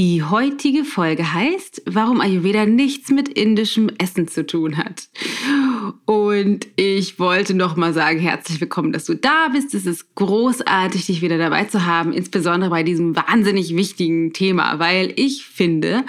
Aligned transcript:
Die 0.00 0.22
heutige 0.22 0.84
Folge 0.84 1.34
heißt, 1.34 1.82
warum 1.86 2.20
Ayurveda 2.20 2.66
nichts 2.66 3.10
mit 3.10 3.28
indischem 3.28 3.90
Essen 3.98 4.28
zu 4.28 4.46
tun 4.46 4.76
hat. 4.76 5.08
Und 6.04 6.68
ich 6.76 7.18
wollte 7.18 7.52
noch 7.52 7.74
mal 7.74 7.92
sagen, 7.92 8.20
herzlich 8.20 8.60
willkommen, 8.60 8.92
dass 8.92 9.06
du 9.06 9.16
da 9.16 9.48
bist. 9.48 9.74
Es 9.74 9.86
ist 9.86 10.14
großartig, 10.14 11.06
dich 11.06 11.20
wieder 11.20 11.36
dabei 11.36 11.64
zu 11.64 11.84
haben, 11.84 12.12
insbesondere 12.12 12.70
bei 12.70 12.84
diesem 12.84 13.16
wahnsinnig 13.16 13.74
wichtigen 13.74 14.32
Thema, 14.32 14.78
weil 14.78 15.12
ich 15.16 15.44
finde, 15.44 16.04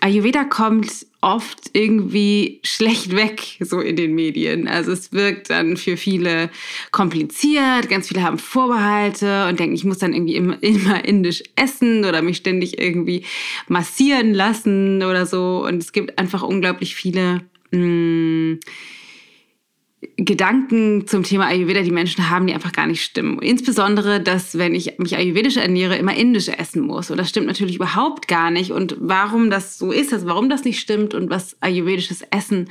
Ayurveda 0.00 0.44
kommt 0.44 1.06
oft 1.20 1.70
irgendwie 1.74 2.60
schlecht 2.62 3.14
weg, 3.14 3.58
so 3.60 3.80
in 3.80 3.96
den 3.96 4.14
Medien. 4.14 4.68
Also 4.68 4.92
es 4.92 5.12
wirkt 5.12 5.50
dann 5.50 5.76
für 5.76 5.96
viele 5.96 6.50
kompliziert, 6.92 7.90
ganz 7.90 8.08
viele 8.08 8.22
haben 8.22 8.38
Vorbehalte 8.38 9.46
und 9.48 9.60
denken, 9.60 9.74
ich 9.74 9.84
muss 9.84 9.98
dann 9.98 10.14
irgendwie 10.14 10.36
immer, 10.36 10.56
immer 10.62 11.04
indisch 11.04 11.42
essen 11.56 12.04
oder 12.04 12.22
mich 12.22 12.38
ständig 12.38 12.78
irgendwie 12.78 13.24
massieren 13.68 14.32
lassen 14.32 15.02
oder 15.02 15.26
so. 15.26 15.64
Und 15.66 15.82
es 15.82 15.92
gibt 15.92 16.18
einfach 16.18 16.42
unglaublich 16.42 16.94
viele 16.94 17.42
mh, 17.70 17.78
mm, 17.78 18.60
Gedanken 20.16 21.06
zum 21.06 21.24
Thema 21.24 21.46
Ayurveda, 21.48 21.82
die 21.82 21.90
Menschen 21.90 22.30
haben, 22.30 22.46
die 22.46 22.54
einfach 22.54 22.72
gar 22.72 22.86
nicht 22.86 23.02
stimmen. 23.02 23.38
Insbesondere, 23.40 24.18
dass, 24.18 24.56
wenn 24.56 24.74
ich 24.74 24.98
mich 24.98 25.14
ayurvedisch 25.14 25.58
ernähre, 25.58 25.96
immer 25.96 26.14
indisch 26.14 26.48
essen 26.48 26.80
muss. 26.80 27.10
Und 27.10 27.18
das 27.18 27.28
stimmt 27.28 27.46
natürlich 27.46 27.76
überhaupt 27.76 28.26
gar 28.26 28.50
nicht. 28.50 28.70
Und 28.70 28.96
warum 28.98 29.50
das 29.50 29.76
so 29.76 29.92
ist, 29.92 30.14
also 30.14 30.26
warum 30.26 30.48
das 30.48 30.64
nicht 30.64 30.80
stimmt 30.80 31.12
und 31.12 31.28
was 31.28 31.54
ayurvedisches 31.60 32.22
Essen 32.30 32.70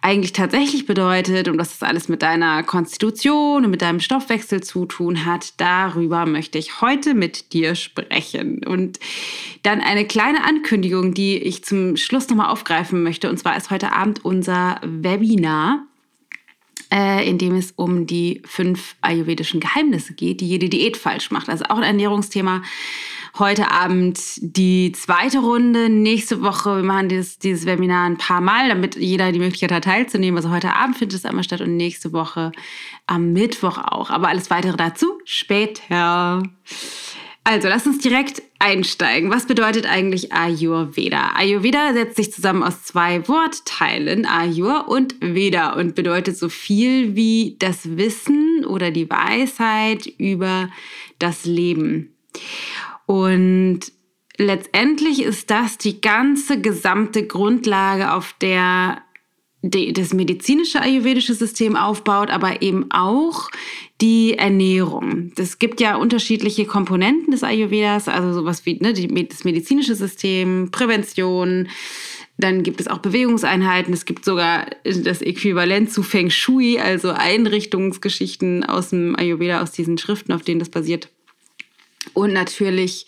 eigentlich 0.00 0.32
tatsächlich 0.32 0.86
bedeutet 0.86 1.48
und 1.48 1.58
was 1.58 1.70
das 1.76 1.88
alles 1.88 2.08
mit 2.08 2.22
deiner 2.22 2.62
Konstitution 2.62 3.64
und 3.64 3.70
mit 3.72 3.82
deinem 3.82 3.98
Stoffwechsel 3.98 4.62
zu 4.62 4.86
tun 4.86 5.24
hat, 5.24 5.54
darüber 5.56 6.24
möchte 6.24 6.58
ich 6.58 6.80
heute 6.80 7.14
mit 7.14 7.52
dir 7.52 7.74
sprechen. 7.74 8.64
Und 8.64 9.00
dann 9.64 9.80
eine 9.80 10.06
kleine 10.06 10.44
Ankündigung, 10.44 11.14
die 11.14 11.36
ich 11.36 11.64
zum 11.64 11.96
Schluss 11.96 12.28
nochmal 12.28 12.50
aufgreifen 12.50 13.02
möchte. 13.02 13.28
Und 13.28 13.38
zwar 13.38 13.56
ist 13.56 13.70
heute 13.70 13.90
Abend 13.90 14.24
unser 14.24 14.80
Webinar 14.84 15.84
äh, 16.92 17.28
in 17.28 17.38
dem 17.38 17.54
es 17.54 17.72
um 17.76 18.06
die 18.06 18.42
fünf 18.44 18.96
ayurvedischen 19.00 19.60
Geheimnisse 19.60 20.14
geht, 20.14 20.40
die 20.40 20.48
jede 20.48 20.68
Diät 20.68 20.96
falsch 20.96 21.30
macht. 21.30 21.48
Also 21.48 21.64
auch 21.66 21.76
ein 21.76 21.82
Ernährungsthema. 21.82 22.62
Heute 23.38 23.70
Abend 23.70 24.18
die 24.40 24.90
zweite 24.92 25.38
Runde. 25.38 25.88
Nächste 25.88 26.42
Woche, 26.42 26.76
wir 26.76 26.82
machen 26.82 27.08
dieses, 27.08 27.38
dieses 27.38 27.64
Webinar 27.64 28.06
ein 28.06 28.18
paar 28.18 28.40
Mal, 28.40 28.68
damit 28.68 28.96
jeder 28.96 29.30
die 29.30 29.38
Möglichkeit 29.38 29.70
hat, 29.70 29.84
teilzunehmen. 29.84 30.36
Also 30.36 30.50
heute 30.50 30.74
Abend 30.74 30.96
findet 30.96 31.18
es 31.18 31.24
einmal 31.24 31.44
statt 31.44 31.60
und 31.60 31.76
nächste 31.76 32.12
Woche 32.12 32.50
am 33.06 33.32
Mittwoch 33.32 33.78
auch. 33.78 34.10
Aber 34.10 34.28
alles 34.28 34.50
weitere 34.50 34.76
dazu 34.76 35.18
später. 35.24 36.42
Also, 37.42 37.68
lass 37.68 37.86
uns 37.86 37.98
direkt 37.98 38.42
einsteigen. 38.58 39.30
Was 39.30 39.46
bedeutet 39.46 39.86
eigentlich 39.86 40.32
Ayurveda? 40.32 41.32
Ayurveda 41.34 41.94
setzt 41.94 42.16
sich 42.16 42.32
zusammen 42.32 42.62
aus 42.62 42.82
zwei 42.82 43.26
Wortteilen, 43.28 44.26
Ayur 44.26 44.88
und 44.88 45.16
Veda, 45.20 45.72
und 45.72 45.94
bedeutet 45.94 46.36
so 46.36 46.48
viel 46.50 47.16
wie 47.16 47.56
das 47.58 47.96
Wissen 47.96 48.64
oder 48.66 48.90
die 48.90 49.08
Weisheit 49.08 50.06
über 50.18 50.68
das 51.18 51.46
Leben. 51.46 52.14
Und 53.06 53.80
letztendlich 54.36 55.22
ist 55.22 55.50
das 55.50 55.78
die 55.78 56.00
ganze 56.00 56.60
gesamte 56.60 57.26
Grundlage, 57.26 58.12
auf 58.12 58.34
der 58.40 59.02
das 59.62 60.14
medizinische 60.14 60.80
ayurvedische 60.80 61.34
System 61.34 61.76
aufbaut, 61.76 62.30
aber 62.30 62.62
eben 62.62 62.90
auch 62.90 63.50
die 64.00 64.38
Ernährung. 64.38 65.32
Es 65.36 65.58
gibt 65.58 65.80
ja 65.80 65.96
unterschiedliche 65.96 66.64
Komponenten 66.64 67.32
des 67.32 67.44
Ayurvedas, 67.44 68.08
also 68.08 68.32
sowas 68.32 68.64
wie 68.64 68.78
ne, 68.80 68.94
die, 68.94 69.28
das 69.28 69.44
medizinische 69.44 69.94
System, 69.94 70.70
Prävention, 70.70 71.68
dann 72.38 72.62
gibt 72.62 72.80
es 72.80 72.88
auch 72.88 72.98
Bewegungseinheiten. 72.98 73.92
Es 73.92 74.06
gibt 74.06 74.24
sogar 74.24 74.66
das 74.84 75.20
Äquivalent 75.20 75.92
zu 75.92 76.02
Feng 76.02 76.30
Shui, 76.30 76.78
also 76.78 77.10
Einrichtungsgeschichten 77.10 78.64
aus 78.64 78.90
dem 78.90 79.14
Ayurveda, 79.14 79.60
aus 79.60 79.72
diesen 79.72 79.98
Schriften, 79.98 80.32
auf 80.32 80.42
denen 80.42 80.60
das 80.60 80.70
basiert 80.70 81.10
und 82.14 82.32
natürlich 82.32 83.06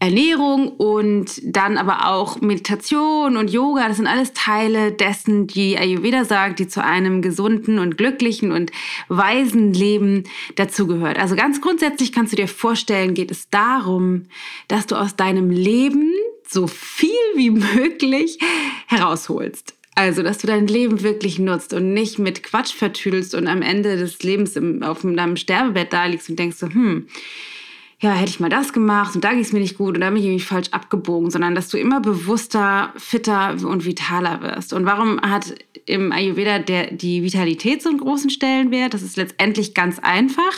Ernährung 0.00 0.68
und 0.68 1.40
dann 1.44 1.78
aber 1.78 2.08
auch 2.08 2.40
Meditation 2.40 3.36
und 3.36 3.50
Yoga. 3.50 3.88
Das 3.88 3.98
sind 3.98 4.06
alles 4.06 4.32
Teile 4.32 4.92
dessen, 4.92 5.46
die 5.46 5.78
Ayurveda 5.78 6.24
sagt, 6.24 6.58
die 6.58 6.68
zu 6.68 6.82
einem 6.82 7.22
gesunden 7.22 7.78
und 7.78 7.96
glücklichen 7.96 8.52
und 8.52 8.70
weisen 9.08 9.72
Leben 9.72 10.24
dazugehört. 10.56 11.18
Also 11.18 11.36
ganz 11.36 11.60
grundsätzlich 11.60 12.12
kannst 12.12 12.32
du 12.32 12.36
dir 12.36 12.48
vorstellen, 12.48 13.14
geht 13.14 13.30
es 13.30 13.48
darum, 13.50 14.26
dass 14.68 14.86
du 14.86 14.96
aus 14.96 15.16
deinem 15.16 15.50
Leben 15.50 16.12
so 16.48 16.66
viel 16.66 17.10
wie 17.34 17.50
möglich 17.50 18.38
herausholst. 18.86 19.74
Also, 19.96 20.24
dass 20.24 20.38
du 20.38 20.48
dein 20.48 20.66
Leben 20.66 21.02
wirklich 21.02 21.38
nutzt 21.38 21.72
und 21.72 21.94
nicht 21.94 22.18
mit 22.18 22.42
Quatsch 22.42 22.74
vertüdelst 22.74 23.34
und 23.34 23.46
am 23.46 23.62
Ende 23.62 23.96
des 23.96 24.20
Lebens 24.24 24.56
im, 24.56 24.82
auf 24.82 25.02
deinem 25.02 25.36
Sterbebett 25.36 25.92
da 25.92 26.06
liegst 26.06 26.28
und 26.28 26.38
denkst 26.38 26.56
so, 26.56 26.66
hm, 26.66 27.06
ja, 28.04 28.12
hätte 28.12 28.28
ich 28.28 28.38
mal 28.38 28.50
das 28.50 28.74
gemacht 28.74 29.14
und 29.14 29.24
da 29.24 29.30
ging 29.30 29.40
es 29.40 29.54
mir 29.54 29.60
nicht 29.60 29.78
gut 29.78 29.94
und 29.94 30.02
da 30.02 30.10
bin 30.10 30.18
ich 30.18 30.26
irgendwie 30.26 30.44
falsch 30.44 30.68
abgebogen, 30.72 31.30
sondern 31.30 31.54
dass 31.54 31.70
du 31.70 31.78
immer 31.78 32.00
bewusster, 32.00 32.92
fitter 32.98 33.56
und 33.64 33.86
vitaler 33.86 34.42
wirst. 34.42 34.74
Und 34.74 34.84
warum 34.84 35.22
hat 35.22 35.54
im 35.86 36.12
Ayurveda 36.12 36.58
der, 36.58 36.90
die 36.92 37.22
Vitalität 37.22 37.80
so 37.80 37.88
einen 37.88 37.96
großen 37.96 38.28
Stellenwert? 38.28 38.92
Das 38.92 39.00
ist 39.00 39.16
letztendlich 39.16 39.72
ganz 39.72 40.00
einfach, 40.00 40.52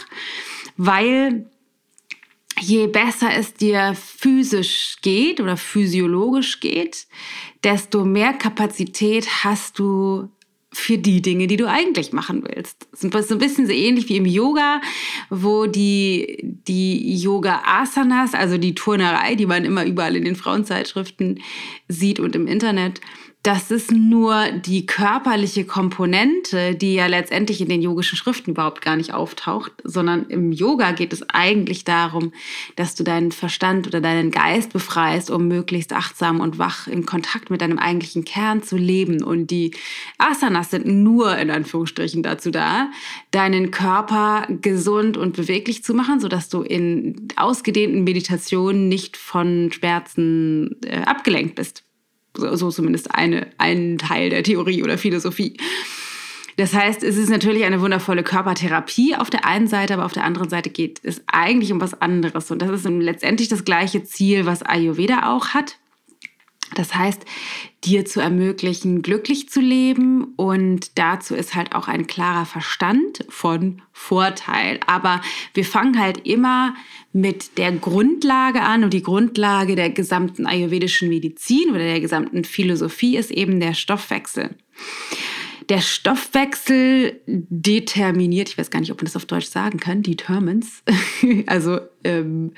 weil 0.76 1.48
je 2.58 2.88
besser 2.88 3.28
es 3.32 3.54
dir 3.54 3.94
physisch 3.94 4.96
geht 5.02 5.40
oder 5.40 5.56
physiologisch 5.56 6.58
geht, 6.58 7.06
desto 7.62 8.04
mehr 8.04 8.32
Kapazität 8.32 9.44
hast 9.44 9.78
du 9.78 10.30
für 10.78 10.98
die 10.98 11.22
Dinge, 11.22 11.46
die 11.46 11.56
du 11.56 11.68
eigentlich 11.68 12.12
machen 12.12 12.44
willst. 12.46 12.86
So 12.92 13.08
ein 13.08 13.38
bisschen 13.38 13.66
so 13.66 13.72
ähnlich 13.72 14.08
wie 14.08 14.16
im 14.16 14.26
Yoga, 14.26 14.80
wo 15.30 15.66
die, 15.66 16.38
die 16.42 17.16
Yoga-Asanas, 17.16 18.34
also 18.34 18.58
die 18.58 18.74
Turnerei, 18.74 19.34
die 19.34 19.46
man 19.46 19.64
immer 19.64 19.84
überall 19.84 20.16
in 20.16 20.24
den 20.24 20.36
Frauenzeitschriften 20.36 21.40
sieht 21.88 22.20
und 22.20 22.36
im 22.36 22.46
Internet, 22.46 23.00
das 23.46 23.70
ist 23.70 23.92
nur 23.92 24.50
die 24.50 24.86
körperliche 24.86 25.64
Komponente, 25.64 26.74
die 26.74 26.94
ja 26.94 27.06
letztendlich 27.06 27.60
in 27.60 27.68
den 27.68 27.80
yogischen 27.80 28.16
Schriften 28.16 28.50
überhaupt 28.50 28.82
gar 28.82 28.96
nicht 28.96 29.14
auftaucht, 29.14 29.70
sondern 29.84 30.26
im 30.26 30.50
Yoga 30.50 30.90
geht 30.90 31.12
es 31.12 31.22
eigentlich 31.30 31.84
darum, 31.84 32.32
dass 32.74 32.96
du 32.96 33.04
deinen 33.04 33.30
Verstand 33.30 33.86
oder 33.86 34.00
deinen 34.00 34.32
Geist 34.32 34.72
befreist, 34.72 35.30
um 35.30 35.46
möglichst 35.46 35.92
achtsam 35.92 36.40
und 36.40 36.58
wach 36.58 36.88
in 36.88 37.06
Kontakt 37.06 37.48
mit 37.48 37.60
deinem 37.60 37.78
eigentlichen 37.78 38.24
Kern 38.24 38.64
zu 38.64 38.76
leben. 38.76 39.22
Und 39.22 39.52
die 39.52 39.76
Asanas 40.18 40.72
sind 40.72 40.86
nur 40.86 41.38
in 41.38 41.50
Anführungsstrichen 41.50 42.24
dazu 42.24 42.50
da, 42.50 42.90
deinen 43.30 43.70
Körper 43.70 44.48
gesund 44.60 45.16
und 45.16 45.36
beweglich 45.36 45.84
zu 45.84 45.94
machen, 45.94 46.18
sodass 46.18 46.48
du 46.48 46.62
in 46.62 47.28
ausgedehnten 47.36 48.02
Meditationen 48.02 48.88
nicht 48.88 49.16
von 49.16 49.70
Schmerzen 49.70 50.80
äh, 50.84 51.02
abgelenkt 51.02 51.54
bist. 51.54 51.86
So 52.36 52.70
zumindest 52.70 53.14
eine, 53.14 53.48
ein 53.58 53.98
Teil 53.98 54.30
der 54.30 54.42
Theorie 54.42 54.82
oder 54.82 54.98
Philosophie. 54.98 55.56
Das 56.56 56.72
heißt, 56.72 57.02
es 57.02 57.18
ist 57.18 57.28
natürlich 57.28 57.64
eine 57.64 57.82
wundervolle 57.82 58.22
Körpertherapie 58.22 59.14
auf 59.14 59.28
der 59.28 59.44
einen 59.44 59.68
Seite, 59.68 59.94
aber 59.94 60.06
auf 60.06 60.14
der 60.14 60.24
anderen 60.24 60.48
Seite 60.48 60.70
geht 60.70 61.00
es 61.02 61.22
eigentlich 61.26 61.70
um 61.70 61.80
was 61.82 62.00
anderes. 62.00 62.50
Und 62.50 62.62
das 62.62 62.70
ist 62.70 62.88
letztendlich 62.88 63.48
das 63.48 63.64
gleiche 63.64 64.04
Ziel, 64.04 64.46
was 64.46 64.62
Ayurveda 64.62 65.34
auch 65.34 65.48
hat. 65.48 65.76
Das 66.74 66.94
heißt, 66.94 67.24
dir 67.84 68.04
zu 68.04 68.20
ermöglichen, 68.20 69.02
glücklich 69.02 69.48
zu 69.48 69.60
leben 69.60 70.34
und 70.36 70.98
dazu 70.98 71.34
ist 71.34 71.54
halt 71.54 71.74
auch 71.74 71.86
ein 71.86 72.06
klarer 72.06 72.44
Verstand 72.44 73.24
von 73.28 73.82
Vorteil. 73.92 74.80
Aber 74.86 75.20
wir 75.54 75.64
fangen 75.64 76.00
halt 76.00 76.26
immer 76.26 76.74
mit 77.12 77.56
der 77.58 77.72
Grundlage 77.72 78.62
an 78.62 78.84
und 78.84 78.92
die 78.92 79.02
Grundlage 79.02 79.74
der 79.74 79.90
gesamten 79.90 80.46
ayurvedischen 80.46 81.08
Medizin 81.08 81.70
oder 81.70 81.78
der 81.78 82.00
gesamten 82.00 82.44
Philosophie 82.44 83.16
ist 83.16 83.30
eben 83.30 83.60
der 83.60 83.74
Stoffwechsel. 83.74 84.56
Der 85.68 85.80
Stoffwechsel 85.80 87.20
determiniert, 87.26 88.50
ich 88.50 88.58
weiß 88.58 88.70
gar 88.70 88.80
nicht, 88.80 88.92
ob 88.92 88.98
man 88.98 89.06
das 89.06 89.16
auf 89.16 89.24
Deutsch 89.24 89.48
sagen 89.48 89.80
kann, 89.80 90.02
determines, 90.02 90.82
also 91.46 91.80
ähm, 92.04 92.52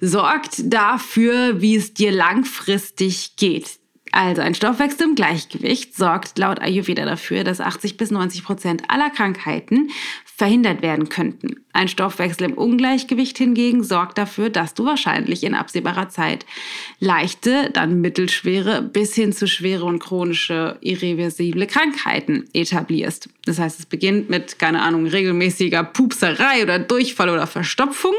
sorgt 0.00 0.72
dafür, 0.72 1.60
wie 1.60 1.76
es 1.76 1.92
dir 1.92 2.10
langfristig 2.10 3.36
geht. 3.36 3.78
Also 4.12 4.40
ein 4.40 4.54
Stoffwechsel 4.54 5.08
im 5.08 5.14
Gleichgewicht 5.14 5.94
sorgt 5.94 6.38
laut 6.38 6.60
Ayurveda 6.60 7.04
dafür, 7.04 7.44
dass 7.44 7.60
80 7.60 7.96
bis 7.96 8.10
90 8.10 8.44
Prozent 8.44 8.82
aller 8.88 9.10
Krankheiten 9.10 9.90
verhindert 10.24 10.80
werden 10.82 11.08
könnten. 11.08 11.64
Ein 11.78 11.86
Stoffwechsel 11.86 12.50
im 12.50 12.54
Ungleichgewicht 12.54 13.38
hingegen 13.38 13.84
sorgt 13.84 14.18
dafür, 14.18 14.50
dass 14.50 14.74
du 14.74 14.84
wahrscheinlich 14.84 15.44
in 15.44 15.54
absehbarer 15.54 16.08
Zeit 16.08 16.44
leichte, 16.98 17.70
dann 17.72 18.00
mittelschwere 18.00 18.82
bis 18.82 19.14
hin 19.14 19.32
zu 19.32 19.46
schwere 19.46 19.84
und 19.84 20.00
chronische 20.00 20.76
irreversible 20.80 21.68
Krankheiten 21.68 22.48
etablierst. 22.52 23.28
Das 23.44 23.60
heißt, 23.60 23.78
es 23.78 23.86
beginnt 23.86 24.28
mit, 24.28 24.58
keine 24.58 24.82
Ahnung, 24.82 25.06
regelmäßiger 25.06 25.84
Pupserei 25.84 26.64
oder 26.64 26.80
Durchfall 26.80 27.28
oder 27.28 27.46
Verstopfung, 27.46 28.14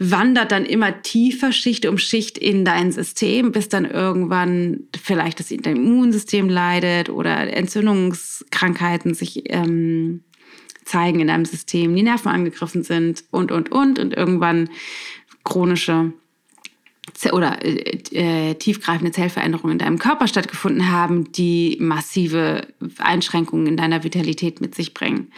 wandert 0.00 0.50
dann 0.50 0.66
immer 0.66 1.00
tiefer 1.02 1.52
Schicht 1.52 1.86
um 1.86 1.96
Schicht 1.96 2.38
in 2.38 2.64
dein 2.64 2.90
System, 2.90 3.52
bis 3.52 3.68
dann 3.68 3.84
irgendwann 3.84 4.80
vielleicht 5.00 5.38
das 5.38 5.52
Immunsystem 5.52 6.48
leidet 6.48 7.08
oder 7.08 7.56
Entzündungskrankheiten 7.56 9.14
sich 9.14 9.44
ähm, 9.46 10.24
zeigen 10.90 11.20
in 11.20 11.28
deinem 11.28 11.44
System, 11.44 11.94
die 11.94 12.02
Nerven 12.02 12.28
angegriffen 12.28 12.82
sind 12.82 13.24
und, 13.30 13.52
und, 13.52 13.70
und 13.70 13.98
und 13.98 14.14
irgendwann 14.14 14.68
chronische 15.44 16.12
oder 17.32 17.64
äh, 17.64 18.50
äh, 18.50 18.54
tiefgreifende 18.54 19.12
Zellveränderungen 19.12 19.72
in 19.72 19.78
deinem 19.78 19.98
Körper 19.98 20.26
stattgefunden 20.26 20.90
haben, 20.90 21.32
die 21.32 21.76
massive 21.80 22.66
Einschränkungen 22.98 23.66
in 23.66 23.76
deiner 23.76 24.04
Vitalität 24.04 24.60
mit 24.60 24.74
sich 24.74 24.94
bringen. 24.94 25.32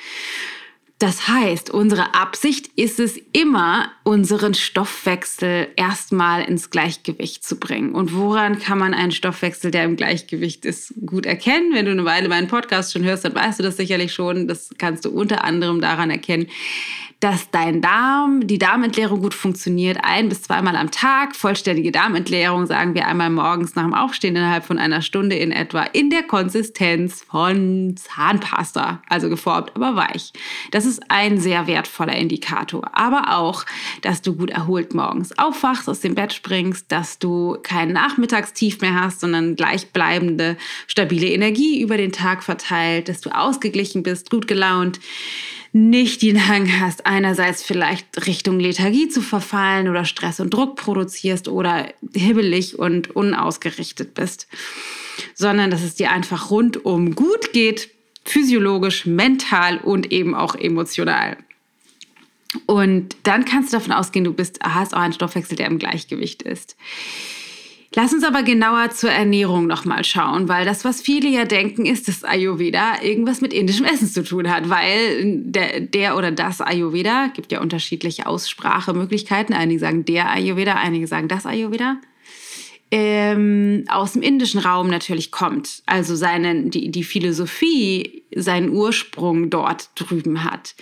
Das 1.03 1.27
heißt, 1.27 1.71
unsere 1.71 2.15
Absicht 2.15 2.71
ist 2.77 3.01
es 3.01 3.19
immer, 3.33 3.91
unseren 4.05 4.55
Stoffwechsel 4.55 5.67
erstmal 5.75 6.45
ins 6.45 6.71
Gleichgewicht 6.71 7.43
zu 7.43 7.59
bringen. 7.59 7.93
Und 7.93 8.15
woran 8.15 8.61
kann 8.61 8.79
man 8.79 8.95
einen 8.95 9.11
Stoffwechsel, 9.11 9.73
der 9.73 9.83
im 9.83 9.97
Gleichgewicht 9.97 10.65
ist, 10.65 10.95
gut 11.05 11.27
erkennen? 11.27 11.73
Wenn 11.75 11.87
du 11.87 11.91
eine 11.91 12.05
Weile 12.05 12.29
meinen 12.29 12.47
Podcast 12.47 12.93
schon 12.93 13.03
hörst, 13.03 13.25
dann 13.25 13.35
weißt 13.35 13.59
du 13.59 13.65
das 13.65 13.77
sicherlich 13.77 14.15
schon. 14.15 14.47
Das 14.47 14.71
kannst 14.79 15.05
du 15.05 15.11
unter 15.11 15.43
anderem 15.43 15.81
daran 15.81 16.09
erkennen, 16.09 16.47
dass 17.23 17.53
dein 17.53 17.81
Darm, 17.81 18.49
die 18.49 18.59
Darmentleerung 18.59 19.21
gut 19.23 19.35
funktioniert, 19.35 19.99
ein 20.03 20.29
bis 20.29 20.43
zweimal 20.43 20.75
am 20.75 20.91
Tag. 20.91 21.37
Vollständige 21.37 21.93
Darmentleerung 21.93 22.67
sagen 22.67 22.95
wir 22.95 23.07
einmal 23.07 23.31
morgens 23.31 23.77
nach 23.77 23.85
dem 23.85 23.95
Aufstehen 23.95 24.35
innerhalb 24.35 24.65
von 24.65 24.77
einer 24.77 25.03
Stunde 25.03 25.37
in 25.37 25.53
etwa 25.53 25.83
in 25.83 26.11
der 26.11 26.25
Konsistenz 26.25 27.23
von 27.23 27.95
Zahnpasta, 27.97 29.03
also 29.09 29.29
geformt, 29.29 29.71
aber 29.77 29.95
weich. 29.95 30.33
Das 30.73 30.85
ist 30.85 30.92
ein 31.09 31.39
sehr 31.39 31.67
wertvoller 31.67 32.15
Indikator. 32.17 32.91
Aber 32.93 33.37
auch, 33.37 33.65
dass 34.03 34.23
du 34.23 34.35
gut 34.35 34.51
erholt 34.51 34.95
morgens 34.95 35.37
aufwachst, 35.39 35.89
aus 35.89 36.01
dem 36.01 36.15
Bett 36.15 36.33
springst, 36.33 36.91
dass 36.91 37.19
du 37.19 37.57
kein 37.63 37.93
Nachmittagstief 37.93 38.81
mehr 38.81 38.95
hast, 38.95 39.21
sondern 39.21 39.57
gleichbleibende, 39.57 40.57
stabile 40.87 41.29
Energie 41.29 41.81
über 41.81 41.97
den 41.97 42.13
Tag 42.13 42.43
verteilt, 42.43 43.09
dass 43.09 43.21
du 43.21 43.31
ausgeglichen 43.31 44.03
bist, 44.03 44.31
gut 44.31 44.47
gelaunt 44.47 45.01
nicht 45.73 46.21
den 46.21 46.49
Hang 46.49 46.81
hast, 46.81 47.07
einerseits 47.07 47.63
vielleicht 47.63 48.27
Richtung 48.27 48.61
Lethargie 48.61 49.09
zu 49.09 49.23
verfallen 49.23 49.89
oder 49.89 50.05
Stress 50.05 50.39
und 50.39 50.53
Druck 50.53 50.77
produzierst 50.77 51.49
oder 51.49 51.89
hibbelig 52.15 52.79
und 52.79 53.17
unausgerichtet 53.17 54.13
bist, 54.13 54.49
sondern 55.35 55.71
dass 55.71 55.83
es 55.83 55.95
dir 55.95 56.11
einfach 56.11 56.51
rundum 56.51 57.15
gut 57.15 57.55
geht, 57.55 57.89
physiologisch, 58.25 59.07
mental 59.07 59.79
und 59.79 60.13
eben 60.13 60.35
auch 60.35 60.55
emotional. 60.55 61.37
Und 62.67 63.17
dann 63.23 63.45
kannst 63.45 63.73
du 63.73 63.79
davon 63.79 63.93
ausgehen, 63.93 64.25
du 64.25 64.33
bist, 64.33 64.61
hast 64.63 64.95
auch 64.95 65.01
einen 65.01 65.13
Stoffwechsel, 65.13 65.57
der 65.57 65.67
im 65.67 65.79
Gleichgewicht 65.79 66.43
ist. 66.43 66.77
Lass 67.95 68.15
uns 68.15 68.25
aber 68.25 68.43
genauer 68.43 68.91
zur 68.91 69.11
Ernährung 69.11 69.67
nochmal 69.67 70.03
schauen, 70.03 70.49
weil 70.49 70.65
das, 70.65 70.83
was 70.83 71.03
viele 71.03 71.29
ja 71.29 71.45
denken, 71.45 71.85
ist, 71.85 72.09
dass 72.09 72.25
Ayurveda 72.25 73.03
irgendwas 73.03 73.43
mit 73.43 73.53
indischem 73.53 73.85
Essen 73.85 74.09
zu 74.09 74.25
tun 74.25 74.51
hat, 74.51 74.71
weil 74.71 75.43
der, 75.45 75.81
der 75.81 76.17
oder 76.17 76.31
das 76.31 76.63
Ayurveda, 76.63 77.29
gibt 77.35 77.53
ja 77.53 77.61
unterschiedliche 77.61 78.27
Aussprachemöglichkeiten, 78.27 79.55
einige 79.55 79.81
sagen 79.81 80.07
der 80.07 80.31
Ayurveda, 80.31 80.75
einige 80.75 81.07
sagen 81.07 81.29
das 81.29 81.45
Ayurveda, 81.45 81.99
ähm, 82.93 83.85
aus 83.89 84.13
dem 84.13 84.21
indischen 84.21 84.61
Raum 84.61 84.89
natürlich 84.89 85.31
kommt. 85.31 85.83
Also 85.87 86.15
seine, 86.15 86.65
die, 86.65 86.91
die 86.91 87.05
Philosophie 87.05 88.23
seinen 88.37 88.69
Ursprung 88.69 89.49
dort 89.49 89.89
drüben 89.95 90.45
hat. 90.45 90.75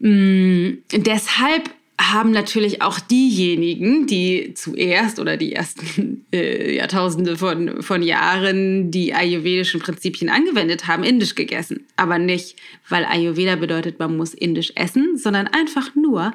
Mm, 0.00 0.78
deshalb 0.90 1.70
haben 2.00 2.32
natürlich 2.32 2.82
auch 2.82 2.98
diejenigen, 2.98 4.08
die 4.08 4.54
zuerst 4.54 5.20
oder 5.20 5.36
die 5.36 5.52
ersten 5.52 6.26
äh, 6.32 6.74
Jahrtausende 6.74 7.36
von, 7.36 7.82
von 7.84 8.02
Jahren 8.02 8.90
die 8.90 9.14
ayurvedischen 9.14 9.80
Prinzipien 9.80 10.28
angewendet 10.28 10.88
haben, 10.88 11.04
indisch 11.04 11.36
gegessen. 11.36 11.86
Aber 11.94 12.18
nicht, 12.18 12.56
weil 12.88 13.04
Ayurveda 13.04 13.54
bedeutet, 13.54 14.00
man 14.00 14.16
muss 14.16 14.34
indisch 14.34 14.72
essen, 14.74 15.16
sondern 15.16 15.46
einfach 15.46 15.94
nur, 15.94 16.34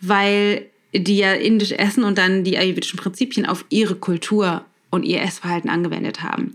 weil 0.00 0.66
die 0.94 1.18
ja 1.18 1.32
indisch 1.32 1.72
essen 1.72 2.04
und 2.04 2.18
dann 2.18 2.44
die 2.44 2.58
ayurvedischen 2.58 2.98
Prinzipien 2.98 3.46
auf 3.46 3.64
ihre 3.68 3.94
Kultur 3.94 4.64
und 4.90 5.04
ihr 5.04 5.20
Essverhalten 5.20 5.68
angewendet 5.68 6.22
haben. 6.22 6.54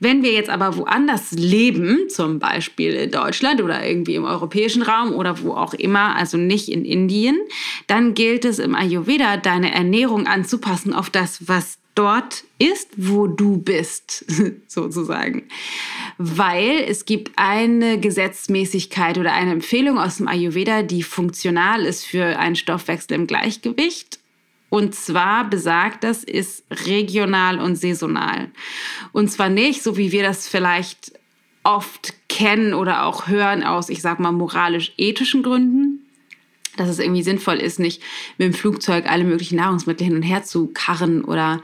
Wenn 0.00 0.22
wir 0.22 0.32
jetzt 0.32 0.50
aber 0.50 0.76
woanders 0.76 1.32
leben, 1.32 2.08
zum 2.10 2.38
Beispiel 2.38 2.92
in 2.92 3.10
Deutschland 3.10 3.62
oder 3.62 3.86
irgendwie 3.86 4.16
im 4.16 4.24
europäischen 4.24 4.82
Raum 4.82 5.14
oder 5.14 5.42
wo 5.42 5.52
auch 5.52 5.72
immer, 5.72 6.14
also 6.16 6.36
nicht 6.36 6.68
in 6.68 6.84
Indien, 6.84 7.38
dann 7.86 8.14
gilt 8.14 8.44
es 8.44 8.58
im 8.58 8.74
Ayurveda, 8.74 9.38
deine 9.38 9.72
Ernährung 9.72 10.26
anzupassen 10.26 10.92
auf 10.92 11.08
das, 11.08 11.48
was 11.48 11.79
dort 11.94 12.44
ist, 12.58 12.90
wo 12.96 13.26
du 13.26 13.58
bist, 13.58 14.24
sozusagen. 14.66 15.44
Weil 16.18 16.84
es 16.88 17.04
gibt 17.04 17.32
eine 17.36 17.98
Gesetzmäßigkeit 17.98 19.18
oder 19.18 19.32
eine 19.32 19.52
Empfehlung 19.52 19.98
aus 19.98 20.18
dem 20.18 20.28
Ayurveda, 20.28 20.82
die 20.82 21.02
funktional 21.02 21.84
ist 21.84 22.04
für 22.04 22.38
einen 22.38 22.56
Stoffwechsel 22.56 23.14
im 23.14 23.26
Gleichgewicht 23.26 24.20
und 24.70 24.94
zwar 24.94 25.50
besagt 25.50 26.04
das, 26.04 26.24
ist 26.24 26.64
regional 26.70 27.58
und 27.60 27.74
saisonal. 27.76 28.50
Und 29.12 29.30
zwar 29.30 29.48
nicht, 29.48 29.82
so 29.82 29.96
wie 29.96 30.12
wir 30.12 30.22
das 30.22 30.48
vielleicht 30.48 31.12
oft 31.64 32.14
kennen 32.28 32.72
oder 32.72 33.04
auch 33.04 33.26
hören 33.26 33.64
aus, 33.64 33.90
ich 33.90 34.00
sag 34.00 34.20
mal, 34.20 34.32
moralisch-ethischen 34.32 35.42
Gründen, 35.42 36.06
dass 36.76 36.88
es 36.88 36.98
irgendwie 36.98 37.22
sinnvoll 37.22 37.56
ist, 37.56 37.78
nicht 37.78 38.02
mit 38.38 38.46
dem 38.46 38.54
Flugzeug 38.54 39.10
alle 39.10 39.24
möglichen 39.24 39.56
Nahrungsmittel 39.56 40.06
hin 40.06 40.16
und 40.16 40.22
her 40.22 40.44
zu 40.44 40.68
karren 40.68 41.24
oder 41.24 41.62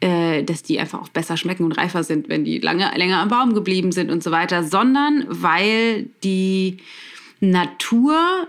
äh, 0.00 0.42
dass 0.42 0.62
die 0.62 0.78
einfach 0.78 1.00
auch 1.00 1.08
besser 1.08 1.36
schmecken 1.36 1.64
und 1.64 1.72
reifer 1.72 2.04
sind, 2.04 2.28
wenn 2.28 2.44
die 2.44 2.58
lange, 2.58 2.90
länger 2.96 3.18
am 3.18 3.28
Baum 3.28 3.54
geblieben 3.54 3.92
sind 3.92 4.10
und 4.10 4.22
so 4.22 4.30
weiter, 4.30 4.64
sondern 4.64 5.24
weil 5.28 6.08
die 6.22 6.78
Natur 7.40 8.48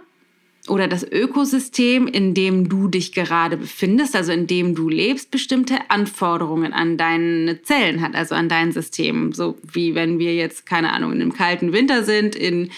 oder 0.67 0.87
das 0.87 1.03
Ökosystem, 1.03 2.07
in 2.07 2.33
dem 2.33 2.69
du 2.69 2.87
dich 2.87 3.11
gerade 3.13 3.57
befindest, 3.57 4.15
also 4.15 4.31
in 4.31 4.45
dem 4.45 4.75
du 4.75 4.89
lebst, 4.89 5.31
bestimmte 5.31 5.77
Anforderungen 5.89 6.73
an 6.73 6.97
deine 6.97 7.61
Zellen 7.63 8.01
hat, 8.01 8.15
also 8.15 8.35
an 8.35 8.49
dein 8.49 8.71
System. 8.71 9.33
So 9.33 9.57
wie 9.63 9.95
wenn 9.95 10.19
wir 10.19 10.35
jetzt, 10.35 10.65
keine 10.65 10.93
Ahnung, 10.93 11.13
in 11.13 11.21
einem 11.21 11.33
kalten 11.33 11.73
Winter 11.73 12.03
sind, 12.03 12.35
in, 12.35 12.69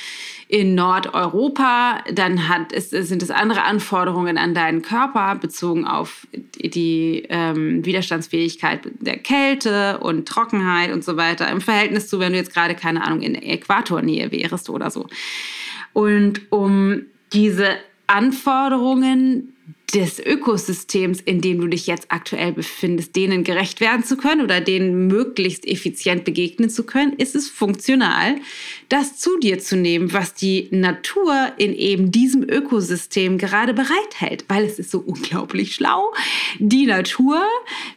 in 0.52 0.76
Nordeuropa, 0.76 2.04
dann 2.12 2.50
hat, 2.50 2.74
es, 2.74 2.90
sind 2.90 3.24
es 3.24 3.32
andere 3.32 3.64
Anforderungen 3.64 4.38
an 4.38 4.54
deinen 4.54 4.82
Körper 4.82 5.36
bezogen 5.36 5.86
auf 5.86 6.28
die 6.34 7.26
ähm, 7.30 7.86
Widerstandsfähigkeit 7.86 8.82
der 9.00 9.18
Kälte 9.18 10.00
und 10.00 10.28
Trockenheit 10.28 10.92
und 10.92 11.06
so 11.06 11.16
weiter 11.16 11.50
im 11.50 11.62
Verhältnis 11.62 12.10
zu, 12.10 12.20
wenn 12.20 12.34
du 12.34 12.38
jetzt 12.38 12.54
gerade, 12.54 12.76
keine 12.76 13.02
Ahnung, 13.02 13.22
in 13.22 13.34
Äquatornähe 13.36 14.30
wärst 14.34 14.70
oder 14.70 14.92
so. 14.92 15.08
Und 15.94 16.42
um 16.52 17.04
diese 17.32 17.78
Anforderungen 18.08 19.51
des 19.92 20.20
Ökosystems, 20.20 21.22
in 21.22 21.42
dem 21.42 21.60
du 21.60 21.68
dich 21.68 21.88
jetzt 21.88 22.06
aktuell 22.10 22.54
befindest, 22.54 23.16
denen 23.16 23.44
gerecht 23.44 23.82
werden 23.82 24.04
zu 24.04 24.16
können 24.16 24.42
oder 24.42 24.62
denen 24.62 25.08
möglichst 25.08 25.68
effizient 25.68 26.24
begegnen 26.24 26.70
zu 26.70 26.84
können, 26.84 27.14
ist 27.14 27.36
es 27.36 27.50
funktional, 27.50 28.36
das 28.90 29.18
zu 29.18 29.38
dir 29.40 29.60
zu 29.60 29.76
nehmen, 29.76 30.14
was 30.14 30.34
die 30.34 30.68
Natur 30.72 31.52
in 31.58 31.74
eben 31.74 32.12
diesem 32.12 32.44
Ökosystem 32.44 33.38
gerade 33.38 33.74
bereithält, 33.74 34.46
weil 34.48 34.66
es 34.66 34.80
ist 34.80 34.92
so 34.92 35.00
unglaublich 35.00 35.76
schlau. 35.76 36.14
Die 36.60 36.86
Natur 36.86 37.42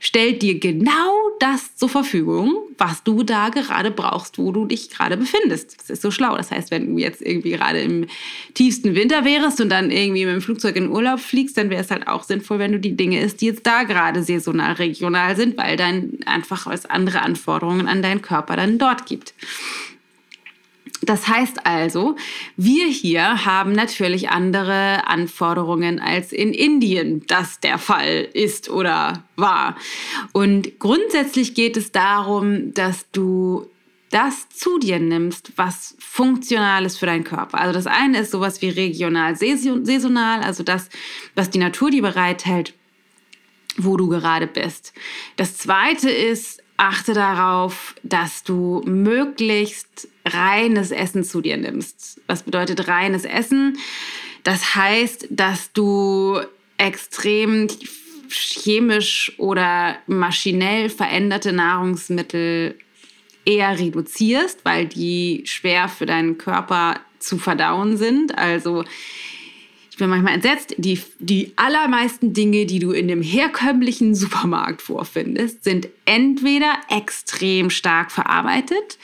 stellt 0.01 0.43
dir 0.43 0.59
genau 0.59 1.13
das 1.39 1.77
zur 1.77 1.89
Verfügung, 1.89 2.55
was 2.79 3.05
du 3.05 3.23
da 3.23 3.51
gerade 3.51 3.91
brauchst, 3.91 4.39
wo 4.39 4.53
du 4.53 4.67
dich 4.67 4.91
gerade 4.91 5.17
befindest. 5.17 5.77
Das 5.79 5.91
ist 5.91 6.03
so 6.03 6.11
schlau. 6.11 6.37
Das 6.37 6.51
heißt, 6.51 6.71
wenn 6.71 6.87
du 6.87 6.99
jetzt 6.99 7.23
irgendwie 7.23 7.51
gerade 7.51 7.81
im 7.81 8.07
tiefsten 8.55 8.95
Winter 8.95 9.25
wärst 9.25 9.61
und 9.61 9.69
dann 9.69 9.91
irgendwie 9.91 10.25
mit 10.25 10.35
dem 10.35 10.41
Flugzeug 10.41 10.77
in 10.77 10.91
Urlaub 10.91 11.21
fliegst, 11.21 11.57
dann 11.57 11.71
wäre 11.71 11.84
es 11.85 11.91
halt 11.91 12.09
auch 12.09 12.23
sinnvoll, 12.23 12.59
wenn 12.59 12.73
du 12.73 12.81
die 12.81 12.97
Dinge 12.97 13.21
isst, 13.21 13.41
die 13.41 13.47
jetzt 13.47 13.67
da 13.67 13.85
gerade 13.85 14.23
saisonal, 14.23 14.73
regional 14.73 15.37
sind, 15.37 15.57
weil 15.57 15.77
dann 15.77 16.19
einfach 16.27 16.67
es 16.67 16.87
andere 16.87 17.23
Anforderungen 17.23 17.89
an 17.89 18.03
deinen 18.03 18.23
Körper 18.23 18.57
dann 18.57 18.79
dort 18.79 19.07
gibt. 19.07 19.35
Das 21.03 21.29
heißt 21.29 21.67
also, 21.67 22.17
wir 22.57 22.87
hier 22.87 23.45
haben 23.45 23.73
natürlich 23.73 24.31
andere 24.31 25.07
Anforderungen 25.07 26.01
als 26.01 26.33
in 26.33 26.55
Indien 26.55 27.25
das 27.27 27.61
der 27.61 27.79
Fall 27.79 28.27
ist 28.33 28.71
oder 28.71 29.25
war. 29.37 29.77
Und 30.33 30.79
grundsätzlich 30.79 31.55
geht 31.55 31.77
es 31.77 31.93
darum, 31.93 32.73
dass 32.73 33.11
du 33.13 33.67
das 34.15 34.49
zu 34.49 34.79
dir 34.79 35.01
nimmst, 35.01 35.53
was 35.57 35.97
funktional 35.99 36.85
ist 36.85 36.99
für 36.99 37.07
deinen 37.07 37.25
Körper. 37.25 37.61
Also 37.61 37.73
das 37.73 37.89
eine 37.89 38.21
ist 38.21 38.31
sowas 38.31 38.63
wie 38.63 38.69
regional, 38.69 39.35
saisonal, 39.35 40.41
also 40.41 40.63
das, 40.63 40.89
was 41.35 41.51
die 41.51 41.59
Natur 41.59 41.91
dir 41.91 42.03
bereithält, 42.03 42.75
wo 43.77 43.97
du 43.97 44.09
gerade 44.09 44.47
bist. 44.47 44.93
Das 45.35 45.57
zweite 45.57 46.11
ist, 46.11 46.63
achte 46.77 47.13
darauf, 47.13 47.97
dass 48.05 48.45
du 48.45 48.83
möglichst 48.85 50.07
reines 50.25 50.93
Essen 50.93 51.25
zu 51.25 51.41
dir 51.41 51.57
nimmst. 51.57 52.21
Was 52.29 52.45
bedeutet 52.45 52.87
reines 52.87 53.25
Essen? 53.25 53.79
Das 54.45 54.77
heißt, 54.77 55.27
dass 55.31 55.73
du 55.73 56.41
extrem 56.77 57.67
chemisch 58.29 59.33
oder 59.39 59.97
maschinell 60.07 60.89
veränderte 60.89 61.53
Nahrungsmittel 61.53 62.79
eher 63.45 63.79
reduzierst, 63.79 64.65
weil 64.65 64.87
die 64.87 65.43
schwer 65.47 65.89
für 65.89 66.07
deinen 66.07 66.39
Körper 66.39 67.01
zu 67.19 67.39
verdauen 67.39 67.97
sind. 67.97 68.37
Also 68.37 68.85
ich 69.95 69.99
bin 69.99 70.11
manchmal 70.11 70.35
entsetzt, 70.35 70.75
die, 70.77 71.01
die 71.21 71.53
allermeisten 71.55 72.33
Dinge, 72.33 72.67
die 72.67 72.81
du 72.81 72.91
in 72.91 73.07
dem 73.07 73.23
herkömmlichen 73.23 74.15
Supermarkt 74.15 74.83
vorfindest, 74.83 75.63
sind 75.63 75.89
entweder 76.05 76.73
extrem 76.91 77.71
stark 77.71 78.11
verarbeitet 78.11 78.99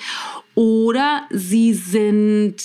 oder 0.57 1.23
sie 1.31 1.75
sind 1.75 2.57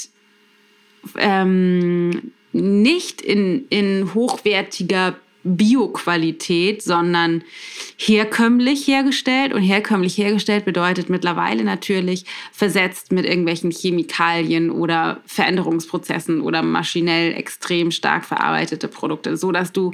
ähm, 1.18 2.32
nicht 2.52 3.22
in, 3.22 3.68
in 3.70 4.14
hochwertiger 4.14 5.16
Bioqualität, 5.46 6.82
sondern 6.82 7.44
herkömmlich 7.98 8.88
hergestellt. 8.88 9.54
Und 9.54 9.62
herkömmlich 9.62 10.18
hergestellt 10.18 10.66
bedeutet 10.66 11.10
mittlerweile 11.10 11.64
natürlich 11.64 12.26
versetzt 12.52 13.12
mit 13.12 13.26
irgendwelchen 13.26 13.72
Chemikalien 13.72 14.72
oder 14.72 15.22
Veränderungsprozessen 15.26 16.42
oder 16.42 16.64
maschinell 16.64 17.34
extrem 17.34 17.92
stark 17.92 18.26
verarbeitete 18.26 18.88
Produkte, 18.88 19.38
so 19.38 19.52
dass 19.52 19.72
du 19.72 19.94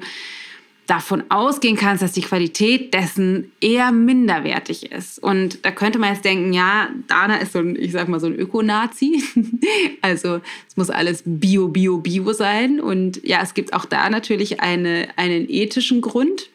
davon 0.87 1.23
ausgehen 1.29 1.77
kannst, 1.77 2.03
dass 2.03 2.11
die 2.11 2.21
Qualität 2.21 2.93
dessen 2.93 3.51
eher 3.61 3.91
minderwertig 3.91 4.91
ist. 4.91 5.19
Und 5.23 5.63
da 5.63 5.71
könnte 5.71 5.99
man 5.99 6.13
jetzt 6.13 6.25
denken, 6.25 6.51
ja, 6.51 6.89
Dana 7.07 7.37
ist 7.37 7.53
so 7.53 7.59
ein, 7.59 7.77
ich 7.77 7.91
sag 7.91 8.09
mal, 8.09 8.19
so 8.19 8.27
ein 8.27 8.35
Ökonazi. 8.35 9.23
also 10.01 10.41
es 10.67 10.75
muss 10.75 10.89
alles 10.89 11.23
Bio, 11.25 11.69
Bio, 11.69 11.99
Bio 11.99 12.33
sein. 12.33 12.81
Und 12.81 13.25
ja, 13.25 13.41
es 13.41 13.53
gibt 13.53 13.73
auch 13.73 13.85
da 13.85 14.09
natürlich 14.09 14.59
eine, 14.59 15.07
einen 15.15 15.49
ethischen 15.49 16.01
Grund, 16.01 16.49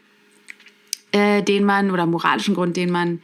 äh, 1.12 1.42
den 1.42 1.64
man, 1.64 1.90
oder 1.90 2.04
moralischen 2.04 2.54
Grund, 2.54 2.76
den 2.76 2.90
man 2.90 3.22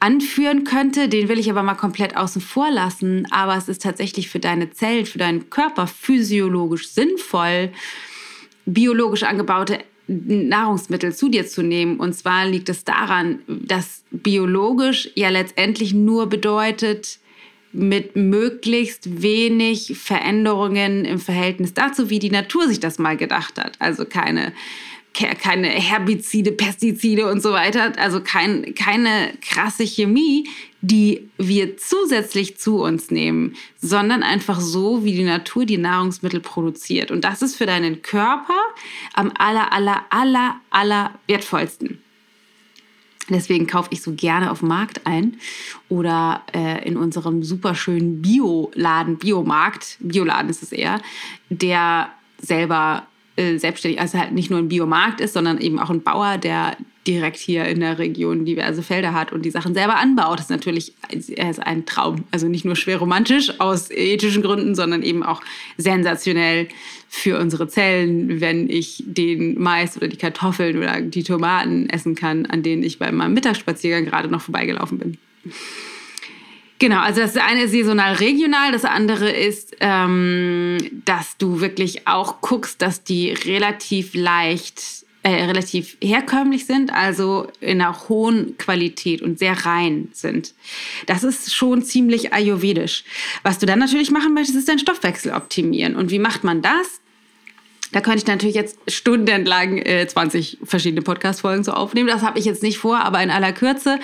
anführen 0.00 0.64
könnte. 0.64 1.10
Den 1.10 1.28
will 1.28 1.38
ich 1.38 1.50
aber 1.50 1.62
mal 1.62 1.74
komplett 1.74 2.16
außen 2.16 2.40
vor 2.40 2.70
lassen. 2.70 3.26
Aber 3.30 3.56
es 3.56 3.68
ist 3.68 3.82
tatsächlich 3.82 4.30
für 4.30 4.38
deine 4.38 4.70
Zellen, 4.70 5.04
für 5.04 5.18
deinen 5.18 5.50
Körper 5.50 5.86
physiologisch 5.86 6.88
sinnvoll, 6.88 7.70
biologisch 8.64 9.24
angebaute 9.24 9.80
Nahrungsmittel 10.08 11.14
zu 11.14 11.28
dir 11.28 11.46
zu 11.46 11.62
nehmen. 11.62 12.00
Und 12.00 12.14
zwar 12.14 12.46
liegt 12.46 12.68
es 12.68 12.84
daran, 12.84 13.40
dass 13.46 14.02
biologisch 14.10 15.10
ja 15.14 15.28
letztendlich 15.28 15.94
nur 15.94 16.28
bedeutet, 16.28 17.18
mit 17.72 18.16
möglichst 18.16 19.22
wenig 19.22 19.98
Veränderungen 19.98 21.04
im 21.04 21.18
Verhältnis 21.18 21.74
dazu, 21.74 22.08
wie 22.08 22.18
die 22.18 22.30
Natur 22.30 22.66
sich 22.66 22.80
das 22.80 22.98
mal 22.98 23.16
gedacht 23.16 23.58
hat. 23.58 23.76
Also 23.78 24.06
keine 24.06 24.52
keine 25.12 25.68
Herbizide, 25.68 26.52
Pestizide 26.52 27.26
und 27.30 27.42
so 27.42 27.50
weiter, 27.50 27.92
also 27.98 28.20
kein, 28.20 28.74
keine 28.74 29.32
krasse 29.40 29.84
Chemie, 29.84 30.48
die 30.80 31.28
wir 31.38 31.76
zusätzlich 31.76 32.58
zu 32.58 32.82
uns 32.82 33.10
nehmen, 33.10 33.56
sondern 33.80 34.22
einfach 34.22 34.60
so, 34.60 35.04
wie 35.04 35.14
die 35.14 35.24
Natur 35.24 35.66
die 35.66 35.78
Nahrungsmittel 35.78 36.40
produziert. 36.40 37.10
Und 37.10 37.24
das 37.24 37.42
ist 37.42 37.56
für 37.56 37.66
deinen 37.66 38.02
Körper 38.02 38.58
am 39.14 39.32
aller, 39.36 39.72
aller, 39.72 40.04
aller, 40.10 40.60
aller 40.70 41.14
wertvollsten. 41.26 41.98
Deswegen 43.28 43.66
kaufe 43.66 43.90
ich 43.92 44.02
so 44.02 44.14
gerne 44.14 44.50
auf 44.50 44.62
Markt 44.62 45.06
ein 45.06 45.36
oder 45.88 46.42
äh, 46.54 46.86
in 46.86 46.96
unserem 46.96 47.42
superschönen 47.42 48.22
Bioladen, 48.22 49.18
Biomarkt, 49.18 49.98
Bioladen 50.00 50.48
ist 50.48 50.62
es 50.62 50.72
eher, 50.72 51.02
der 51.50 52.10
selber 52.40 53.06
äh, 53.38 53.56
selbstständig, 53.56 54.00
also 54.00 54.18
halt 54.18 54.32
nicht 54.32 54.50
nur 54.50 54.58
ein 54.58 54.68
Biomarkt 54.68 55.20
ist, 55.20 55.32
sondern 55.32 55.58
eben 55.58 55.78
auch 55.78 55.90
ein 55.90 56.02
Bauer, 56.02 56.38
der 56.38 56.76
direkt 57.06 57.36
hier 57.38 57.64
in 57.66 57.80
der 57.80 57.98
Region 57.98 58.44
diverse 58.44 58.82
Felder 58.82 59.14
hat 59.14 59.32
und 59.32 59.44
die 59.44 59.50
Sachen 59.50 59.74
selber 59.74 59.96
anbaut. 59.96 60.38
Das 60.38 60.46
ist 60.46 60.50
natürlich 60.50 60.92
ist 61.10 61.60
ein 61.60 61.86
Traum. 61.86 62.24
Also 62.32 62.48
nicht 62.48 62.64
nur 62.64 62.76
schwer 62.76 62.98
romantisch 62.98 63.60
aus 63.60 63.90
ethischen 63.90 64.42
Gründen, 64.42 64.74
sondern 64.74 65.02
eben 65.02 65.22
auch 65.22 65.40
sensationell 65.76 66.68
für 67.08 67.38
unsere 67.38 67.68
Zellen, 67.68 68.40
wenn 68.40 68.68
ich 68.68 69.04
den 69.06 69.58
Mais 69.58 69.96
oder 69.96 70.08
die 70.08 70.18
Kartoffeln 70.18 70.76
oder 70.76 71.00
die 71.00 71.22
Tomaten 71.22 71.88
essen 71.88 72.14
kann, 72.14 72.44
an 72.44 72.62
denen 72.62 72.82
ich 72.82 72.98
bei 72.98 73.10
meinem 73.12 73.34
Mittagsspaziergang 73.34 74.04
gerade 74.04 74.28
noch 74.28 74.42
vorbeigelaufen 74.42 74.98
bin. 74.98 75.18
Genau, 76.78 77.00
also 77.00 77.20
das 77.20 77.36
eine 77.36 77.62
ist 77.62 77.72
saisonal 77.72 78.14
regional, 78.14 78.70
das 78.70 78.84
andere 78.84 79.30
ist, 79.30 79.76
ähm, 79.80 80.78
dass 81.04 81.36
du 81.36 81.60
wirklich 81.60 82.06
auch 82.06 82.40
guckst, 82.40 82.80
dass 82.80 83.02
die 83.02 83.30
relativ 83.30 84.14
leicht, 84.14 84.80
äh, 85.24 85.44
relativ 85.44 85.96
herkömmlich 86.00 86.66
sind, 86.66 86.92
also 86.92 87.48
in 87.60 87.80
einer 87.80 88.08
hohen 88.08 88.56
Qualität 88.58 89.22
und 89.22 89.40
sehr 89.40 89.66
rein 89.66 90.08
sind. 90.12 90.54
Das 91.06 91.24
ist 91.24 91.52
schon 91.52 91.82
ziemlich 91.82 92.32
ayurvedisch. 92.32 93.02
Was 93.42 93.58
du 93.58 93.66
dann 93.66 93.80
natürlich 93.80 94.12
machen 94.12 94.32
möchtest, 94.32 94.58
ist 94.58 94.68
deinen 94.68 94.78
Stoffwechsel 94.78 95.32
optimieren. 95.32 95.96
Und 95.96 96.12
wie 96.12 96.20
macht 96.20 96.44
man 96.44 96.62
das? 96.62 97.00
Da 97.92 98.02
könnte 98.02 98.18
ich 98.18 98.26
natürlich 98.26 98.54
jetzt 98.54 98.78
stundenlang 98.86 99.78
äh, 99.78 100.06
20 100.06 100.58
verschiedene 100.62 101.00
Podcast-Folgen 101.00 101.64
so 101.64 101.72
aufnehmen. 101.72 102.08
Das 102.08 102.22
habe 102.22 102.38
ich 102.38 102.44
jetzt 102.44 102.62
nicht 102.62 102.78
vor, 102.78 102.98
aber 102.98 103.22
in 103.22 103.30
aller 103.30 103.52
Kürze 103.52 103.98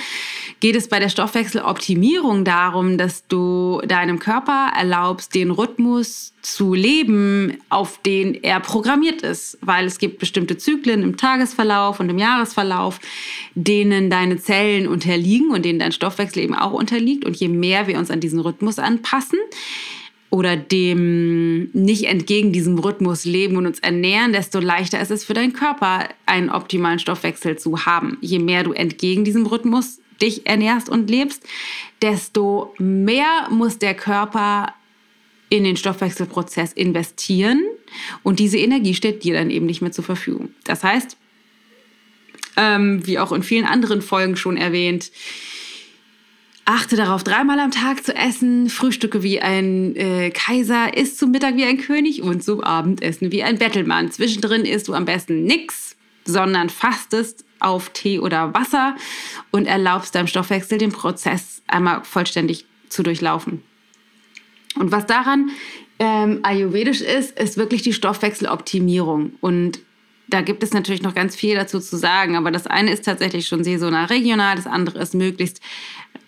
geht 0.61 0.75
es 0.75 0.89
bei 0.89 0.99
der 0.99 1.11
Stoffwechseloptimierung 1.11 2.45
darum, 2.45 2.97
dass 2.97 3.27
du 3.27 3.83
deinem 3.87 4.19
Körper 4.19 4.71
erlaubst, 4.75 5.35
den 5.35 5.51
Rhythmus 5.51 6.33
zu 6.41 6.73
leben, 6.73 7.59
auf 7.69 8.01
den 8.03 8.35
er 8.35 8.61
programmiert 8.61 9.21
ist. 9.21 9.59
Weil 9.61 9.85
es 9.85 9.99
gibt 9.99 10.19
bestimmte 10.19 10.57
Zyklen 10.57 11.03
im 11.03 11.19
Tagesverlauf 11.19 12.01
und 12.01 12.09
im 12.09 12.19
Jahresverlauf, 12.19 13.01
denen 13.55 14.09
deine 14.09 14.39
Zellen 14.39 14.89
unterliegen 14.89 15.51
und 15.51 15.65
denen 15.65 15.79
dein 15.79 15.93
Stoffwechsel 15.93 16.43
eben 16.43 16.55
auch 16.55 16.73
unterliegt. 16.73 17.27
Und 17.27 17.37
je 17.37 17.49
mehr 17.49 17.87
wir 17.87 17.99
uns 17.99 18.11
an 18.11 18.21
diesen 18.21 18.41
Rhythmus 18.41 18.79
anpassen, 18.79 19.39
oder 20.31 20.57
dem 20.57 21.71
nicht 21.73 22.05
entgegen 22.05 22.53
diesem 22.53 22.79
Rhythmus 22.79 23.25
leben 23.25 23.57
und 23.57 23.67
uns 23.67 23.79
ernähren, 23.79 24.33
desto 24.33 24.59
leichter 24.59 25.01
ist 25.01 25.11
es 25.11 25.25
für 25.25 25.35
deinen 25.35 25.53
Körper, 25.53 26.09
einen 26.27 26.51
optimalen 26.51 26.99
Stoffwechsel 26.99 27.57
zu 27.57 27.87
haben. 27.87 28.19
Je 28.21 28.39
mehr 28.39 28.65
du 28.65 28.73
entgegen 28.73 29.25
diesem 29.25 29.47
Rhythmus 29.47 30.01
dich 30.21 30.47
ernährst 30.47 30.89
und 30.89 31.09
lebst, 31.11 31.45
desto 32.03 32.75
mehr 32.79 33.49
muss 33.51 33.79
der 33.79 33.95
Körper 33.95 34.75
in 35.51 35.65
den 35.65 35.77
Stoffwechselprozess 35.77 36.73
investieren 36.73 37.63
und 38.23 38.39
diese 38.39 38.59
Energie 38.59 38.95
steht 38.95 39.23
dir 39.23 39.35
dann 39.35 39.51
eben 39.51 39.67
nicht 39.67 39.83
mehr 39.83 39.93
zur 39.93 40.05
Verfügung. 40.05 40.51
Das 40.65 40.83
heißt, 40.83 41.17
ähm, 42.57 43.07
wie 43.07 43.19
auch 43.19 43.33
in 43.33 43.43
vielen 43.43 43.67
anderen 43.67 44.03
Folgen 44.03 44.37
schon 44.37 44.57
erwähnt, 44.57 45.11
Achte 46.67 46.97
darauf, 46.97 47.23
dreimal 47.23 47.61
am 47.61 47.71
Tag 47.71 48.05
zu 48.05 48.15
essen, 48.15 48.71
frühstücke 48.71 49.23
wie 49.23 49.41
ein 49.41 49.95
äh, 49.97 50.31
Kaiser, 50.31 50.97
isst 50.97 51.19
zum 51.19 51.31
Mittag 51.31 51.57
wie 51.57 51.65
ein 51.65 51.77
König 51.77 52.23
und 52.23 52.43
zum 52.43 52.63
Abendessen 52.63 53.31
wie 53.31 53.43
ein 53.43 53.59
Bettelmann. 53.59 54.11
Zwischendrin 54.11 54.65
isst 54.65 54.89
du 54.89 54.95
am 54.95 55.05
besten 55.05 55.45
nichts, 55.45 55.95
sondern 56.25 56.71
fastest 56.71 57.45
auf 57.61 57.91
Tee 57.91 58.19
oder 58.19 58.55
Wasser 58.55 58.97
und 59.51 59.67
erlaubst 59.67 60.15
deinem 60.15 60.27
Stoffwechsel 60.27 60.79
den 60.79 60.93
Prozess 60.93 61.63
einmal 61.67 62.03
vollständig 62.03 62.65
zu 62.89 63.03
durchlaufen. 63.03 63.63
Und 64.77 64.91
was 64.91 65.05
daran 65.05 65.51
ähm, 65.99 66.41
ayurvedisch 66.43 67.03
ist, 67.03 67.39
ist 67.39 67.59
wirklich 67.59 67.83
die 67.83 67.93
Stoffwechseloptimierung. 67.93 69.35
Und 69.41 69.81
da 70.35 70.41
gibt 70.41 70.65
es 70.65 70.73
natürlich 70.73 71.03
noch 71.03 71.15
ganz 71.15 71.37
viel 71.37 71.55
dazu 71.55 71.79
zu 71.79 71.97
sagen, 71.97 72.35
aber 72.35 72.51
das 72.51 72.67
eine 72.67 72.91
ist 72.91 73.05
tatsächlich 73.05 73.47
schon 73.47 73.63
saisonal 73.63 74.07
regional, 74.07 74.57
das 74.57 74.67
andere 74.67 74.99
ist 74.99 75.15
möglichst 75.15 75.61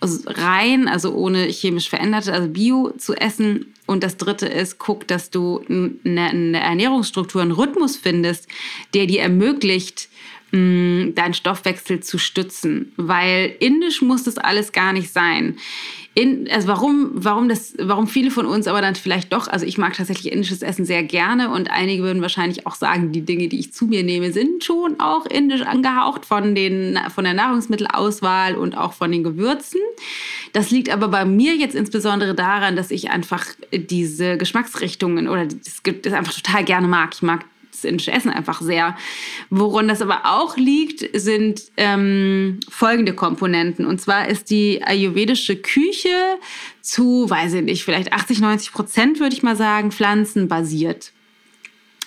rein, 0.01 0.87
also 0.87 1.13
ohne 1.13 1.43
chemisch 1.47 1.89
veränderte, 1.89 2.33
also 2.33 2.49
Bio 2.49 2.93
zu 2.97 3.15
essen. 3.15 3.75
Und 3.85 4.05
das 4.05 4.17
dritte 4.17 4.47
ist, 4.47 4.79
guck, 4.79 5.09
dass 5.09 5.31
du 5.31 5.61
eine, 5.69 6.31
eine 6.31 6.61
Ernährungsstruktur, 6.61 7.43
einen 7.43 7.51
Rhythmus 7.51 7.97
findest, 7.97 8.47
der 8.95 9.07
dir 9.07 9.23
ermöglicht, 9.23 10.09
mm, 10.53 11.15
deinen 11.15 11.35
Stoffwechsel 11.35 12.01
zu 12.01 12.19
stützen, 12.19 12.93
weil 12.97 13.55
indisch 13.61 14.03
muss 14.03 14.25
das 14.25 14.39
alles 14.39 14.73
gar 14.73 14.93
nicht 14.93 15.13
sein 15.13 15.57
in, 16.17 16.49
also 16.51 16.69
warum, 16.69 17.11
warum, 17.13 17.47
das, 17.47 17.75
warum 17.79 18.07
viele 18.07 18.31
von 18.31 18.47
uns 18.47 18.67
aber 18.67 18.81
dann 18.81 18.95
vielleicht 18.95 19.35
doch, 19.35 19.49
also 19.49 19.67
ich 19.67 19.77
mag 19.77 19.95
tatsächlich 19.95 20.33
indisches 20.33 20.63
Essen 20.63 20.87
sehr 20.87 21.03
gerne 21.03 21.51
und 21.51 21.71
einige 21.71 22.05
würden 22.05 22.23
wahrscheinlich 22.23 22.67
auch 22.67 22.75
sagen, 22.75 23.13
die 23.13 23.21
Dinge, 23.21 23.49
die 23.49 23.61
ich 23.61 23.75
zu 23.75 23.85
mir 23.85 24.03
nehme, 24.03 24.33
sind 24.33 24.65
schon 24.65 24.99
auch 24.99 25.27
indisch 25.27 25.61
angehaucht 25.61 26.25
von, 26.25 26.55
den, 26.55 26.99
von 27.15 27.25
der 27.25 27.35
Nahrungsmittelauswahl 27.35 28.55
und 28.55 28.79
auch 28.79 28.95
von 28.95 29.13
den 29.13 29.25
Gewürzen. 29.25 29.83
Das 30.55 30.71
liegt 30.71 30.89
aber 30.89 31.09
bei 31.09 31.27
mir 31.27 31.55
jetzt 31.55 31.75
insbesondere 31.75 32.35
daran, 32.35 32.77
dass 32.77 32.91
ich 32.91 33.11
einfach 33.11 33.45
diese 33.75 34.39
Geschmacksrichtungen 34.39 35.29
oder 35.29 35.45
das, 35.45 35.83
das 36.01 36.13
einfach 36.15 36.33
total 36.33 36.65
gerne 36.65 36.89
mag. 36.89 37.11
Ich 37.13 37.21
mag 37.21 37.45
das 37.77 37.85
indische 37.85 38.13
Essen 38.13 38.31
einfach 38.31 38.61
sehr. 38.61 38.97
Woran 39.51 39.89
das 39.89 40.03
aber 40.03 40.23
auch 40.25 40.57
liegt, 40.57 41.09
sind 41.19 41.63
ähm, 41.77 42.61
folgende 42.69 43.15
Komponenten. 43.15 43.87
Und 43.87 44.01
zwar 44.01 44.29
ist 44.29 44.51
die 44.51 44.83
ayurvedische 44.83 45.57
Küche 45.57 46.39
zu, 46.81 47.29
weiß 47.29 47.55
ich 47.55 47.63
nicht, 47.63 47.85
vielleicht 47.85 48.13
80, 48.13 48.41
90 48.41 48.73
Prozent, 48.73 49.21
würde 49.21 49.35
ich 49.35 49.43
mal 49.43 49.57
sagen, 49.57 49.93
pflanzenbasiert. 49.93 51.13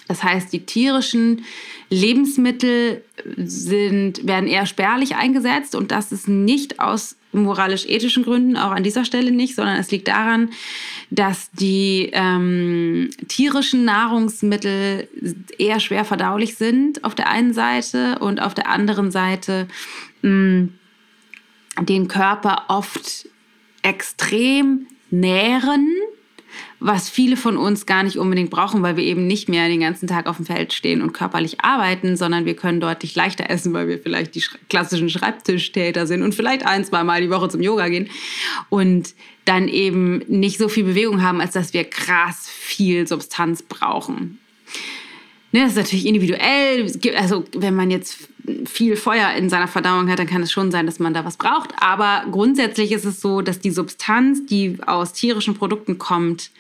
Das 0.08 0.24
heißt, 0.24 0.52
die 0.52 0.66
tierischen 0.66 1.46
Lebensmittel 1.92 3.04
sind, 3.38 4.26
werden 4.26 4.48
eher 4.48 4.66
spärlich 4.66 5.16
eingesetzt 5.16 5.76
und 5.76 5.92
das 5.92 6.12
ist 6.12 6.28
nicht 6.28 6.80
aus 6.80 7.16
moralisch-ethischen 7.32 8.24
Gründen, 8.24 8.58
auch 8.58 8.72
an 8.72 8.84
dieser 8.84 9.06
Stelle 9.06 9.32
nicht, 9.32 9.56
sondern 9.56 9.78
es 9.78 9.92
liegt 9.92 10.08
daran, 10.08 10.50
dass 11.10 11.52
die 11.52 12.10
ähm, 12.14 13.10
tierischen 13.28 13.86
Nahrungsmittel 13.86 15.08
eher 15.58 15.80
schwer 15.80 16.06
verdaulich 16.06 16.56
sind 16.56 17.04
auf 17.04 17.16
der 17.16 17.30
einen 17.30 17.54
Seite 17.54 18.20
und 18.20 18.42
auf 18.42 18.54
der 18.54 18.70
anderen 18.70 19.12
Seite 19.12 19.68
mh, 20.22 20.70
den 21.82 22.08
Körper 22.08 22.66
oft 22.68 23.28
extrem 23.82 24.88
nähren 25.12 25.88
was 26.80 27.10
viele 27.10 27.36
von 27.36 27.58
uns 27.58 27.86
gar 27.86 28.04
nicht 28.04 28.18
unbedingt 28.18 28.50
brauchen, 28.50 28.82
weil 28.82 28.96
wir 28.96 29.04
eben 29.04 29.28
nicht 29.28 29.50
mehr 29.50 29.68
den 29.68 29.82
ganzen 29.82 30.08
Tag 30.08 30.28
auf 30.28 30.38
dem 30.38 30.46
Feld 30.46 30.72
stehen 30.72 31.02
und 31.02 31.12
körperlich 31.12 31.62
arbeiten, 31.62 32.16
sondern 32.16 32.46
wir 32.46 32.56
können 32.56 32.80
deutlich 32.80 33.16
leichter 33.16 33.50
essen, 33.50 33.74
weil 33.74 33.88
wir 33.88 34.00
vielleicht 34.00 34.36
die 34.36 34.44
klassischen 34.70 35.10
Schreibtischtäter 35.10 36.08
sind 36.08 36.24
und 36.24 36.34
vielleicht 36.34 36.66
ein, 36.66 36.86
zwei 36.86 37.04
Mal 37.04 37.22
die 37.22 37.30
Woche 37.30 37.50
zum 37.50 37.62
Yoga 37.62 37.90
gehen 37.90 38.10
und 38.70 39.14
dann 39.44 39.68
eben 39.68 40.20
nicht 40.28 40.58
so 40.58 40.70
viel 40.70 40.86
Bewegung 40.86 41.22
haben, 41.22 41.42
als 41.42 41.54
dass 41.54 41.74
wir 41.74 41.84
krass 41.84 42.48
viel 42.50 43.08
Substanz 43.08 43.62
brauchen. 43.62 44.40
Ne, 45.52 45.62
das 45.62 45.72
ist 45.72 45.78
natürlich 45.78 46.06
individuell. 46.06 46.92
Also 47.18 47.44
wenn 47.56 47.74
man 47.76 47.90
jetzt 47.90 48.30
viel 48.66 48.96
Feuer 48.96 49.32
in 49.34 49.50
seiner 49.50 49.68
Verdauung 49.68 50.10
hat, 50.10 50.20
dann 50.20 50.28
kann 50.28 50.44
es 50.44 50.52
schon 50.52 50.72
sein, 50.72 50.86
dass 50.86 51.00
man 51.00 51.14
da 51.14 51.26
was 51.26 51.38
braucht. 51.38 51.72
Aber 51.80 52.26
grundsätzlich 52.32 52.92
ist 52.92 53.06
es 53.06 53.20
so, 53.20 53.42
dass 53.42 53.60
die 53.60 53.72
Substanz, 53.72 54.46
die 54.46 54.78
aus 54.86 55.14
tierischen 55.14 55.56
Produkten 55.56 55.98
kommt, 55.98 56.52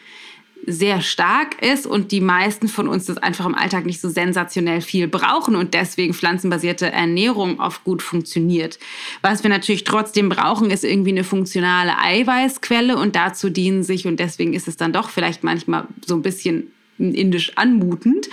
sehr 0.71 1.01
stark 1.01 1.61
ist 1.61 1.87
und 1.87 2.11
die 2.11 2.21
meisten 2.21 2.67
von 2.67 2.87
uns 2.87 3.05
das 3.05 3.17
einfach 3.17 3.45
im 3.45 3.55
Alltag 3.55 3.85
nicht 3.85 3.99
so 3.99 4.09
sensationell 4.09 4.81
viel 4.81 5.07
brauchen 5.07 5.55
und 5.55 5.73
deswegen 5.73 6.13
pflanzenbasierte 6.13 6.91
Ernährung 6.91 7.59
oft 7.59 7.83
gut 7.83 8.01
funktioniert. 8.01 8.79
Was 9.21 9.43
wir 9.43 9.49
natürlich 9.49 9.83
trotzdem 9.83 10.29
brauchen, 10.29 10.71
ist 10.71 10.83
irgendwie 10.83 11.11
eine 11.11 11.23
funktionale 11.23 11.97
Eiweißquelle 11.97 12.97
und 12.97 13.15
dazu 13.15 13.49
dienen 13.49 13.83
sich 13.83 14.05
und 14.07 14.19
deswegen 14.19 14.53
ist 14.53 14.67
es 14.67 14.77
dann 14.77 14.93
doch 14.93 15.09
vielleicht 15.09 15.43
manchmal 15.43 15.87
so 16.05 16.15
ein 16.15 16.21
bisschen 16.21 16.71
indisch 16.97 17.53
anmutend, 17.55 18.29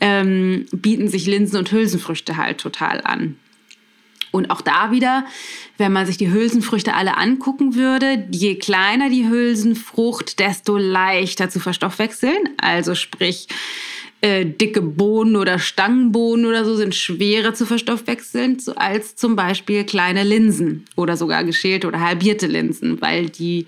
ähm, 0.00 0.66
bieten 0.72 1.08
sich 1.08 1.26
Linsen 1.26 1.58
und 1.58 1.72
Hülsenfrüchte 1.72 2.36
halt 2.36 2.58
total 2.58 3.00
an. 3.02 3.36
Und 4.32 4.50
auch 4.50 4.60
da 4.60 4.90
wieder, 4.92 5.24
wenn 5.76 5.92
man 5.92 6.06
sich 6.06 6.16
die 6.16 6.30
Hülsenfrüchte 6.30 6.94
alle 6.94 7.16
angucken 7.16 7.74
würde, 7.74 8.26
je 8.30 8.56
kleiner 8.56 9.10
die 9.10 9.28
Hülsenfrucht, 9.28 10.38
desto 10.38 10.76
leichter 10.76 11.50
zu 11.50 11.58
verstoffwechseln. 11.58 12.50
Also 12.58 12.94
sprich, 12.94 13.48
äh, 14.20 14.44
dicke 14.44 14.82
Bohnen 14.82 15.36
oder 15.36 15.58
Stangenbohnen 15.58 16.44
oder 16.44 16.64
so 16.64 16.76
sind 16.76 16.94
schwerer 16.94 17.54
zu 17.54 17.64
verstoffwechseln 17.64 18.58
als 18.76 19.16
zum 19.16 19.34
Beispiel 19.34 19.84
kleine 19.84 20.24
Linsen 20.24 20.84
oder 20.94 21.16
sogar 21.16 21.42
geschälte 21.44 21.86
oder 21.88 22.00
halbierte 22.00 22.46
Linsen, 22.46 23.00
weil 23.00 23.30
die 23.30 23.66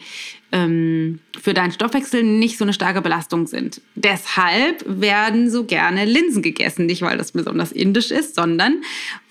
ähm, 0.52 1.18
für 1.40 1.54
deinen 1.54 1.72
Stoffwechsel 1.72 2.22
nicht 2.22 2.58
so 2.58 2.64
eine 2.64 2.74
starke 2.74 3.00
Belastung 3.00 3.46
sind. 3.46 3.80
Deshalb 3.94 4.84
werden 4.86 5.50
so 5.50 5.64
gerne 5.64 6.04
Linsen 6.04 6.42
gegessen, 6.42 6.86
nicht 6.86 7.02
weil 7.02 7.18
das 7.18 7.32
besonders 7.32 7.72
indisch 7.72 8.10
ist, 8.10 8.34
sondern 8.34 8.82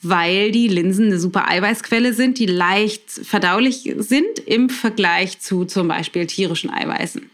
weil 0.02 0.52
die 0.52 0.68
Linsen 0.68 1.08
eine 1.08 1.20
super 1.20 1.48
Eiweißquelle 1.48 2.14
sind, 2.14 2.40
die 2.40 2.48
leicht 2.48 3.10
verdaulich 3.10 3.94
sind 3.98 4.40
im 4.46 4.70
Vergleich 4.70 5.40
zu 5.40 5.66
zum 5.66 5.88
Beispiel 5.88 6.26
tierischen 6.26 6.72
Eiweißen. 6.72 7.30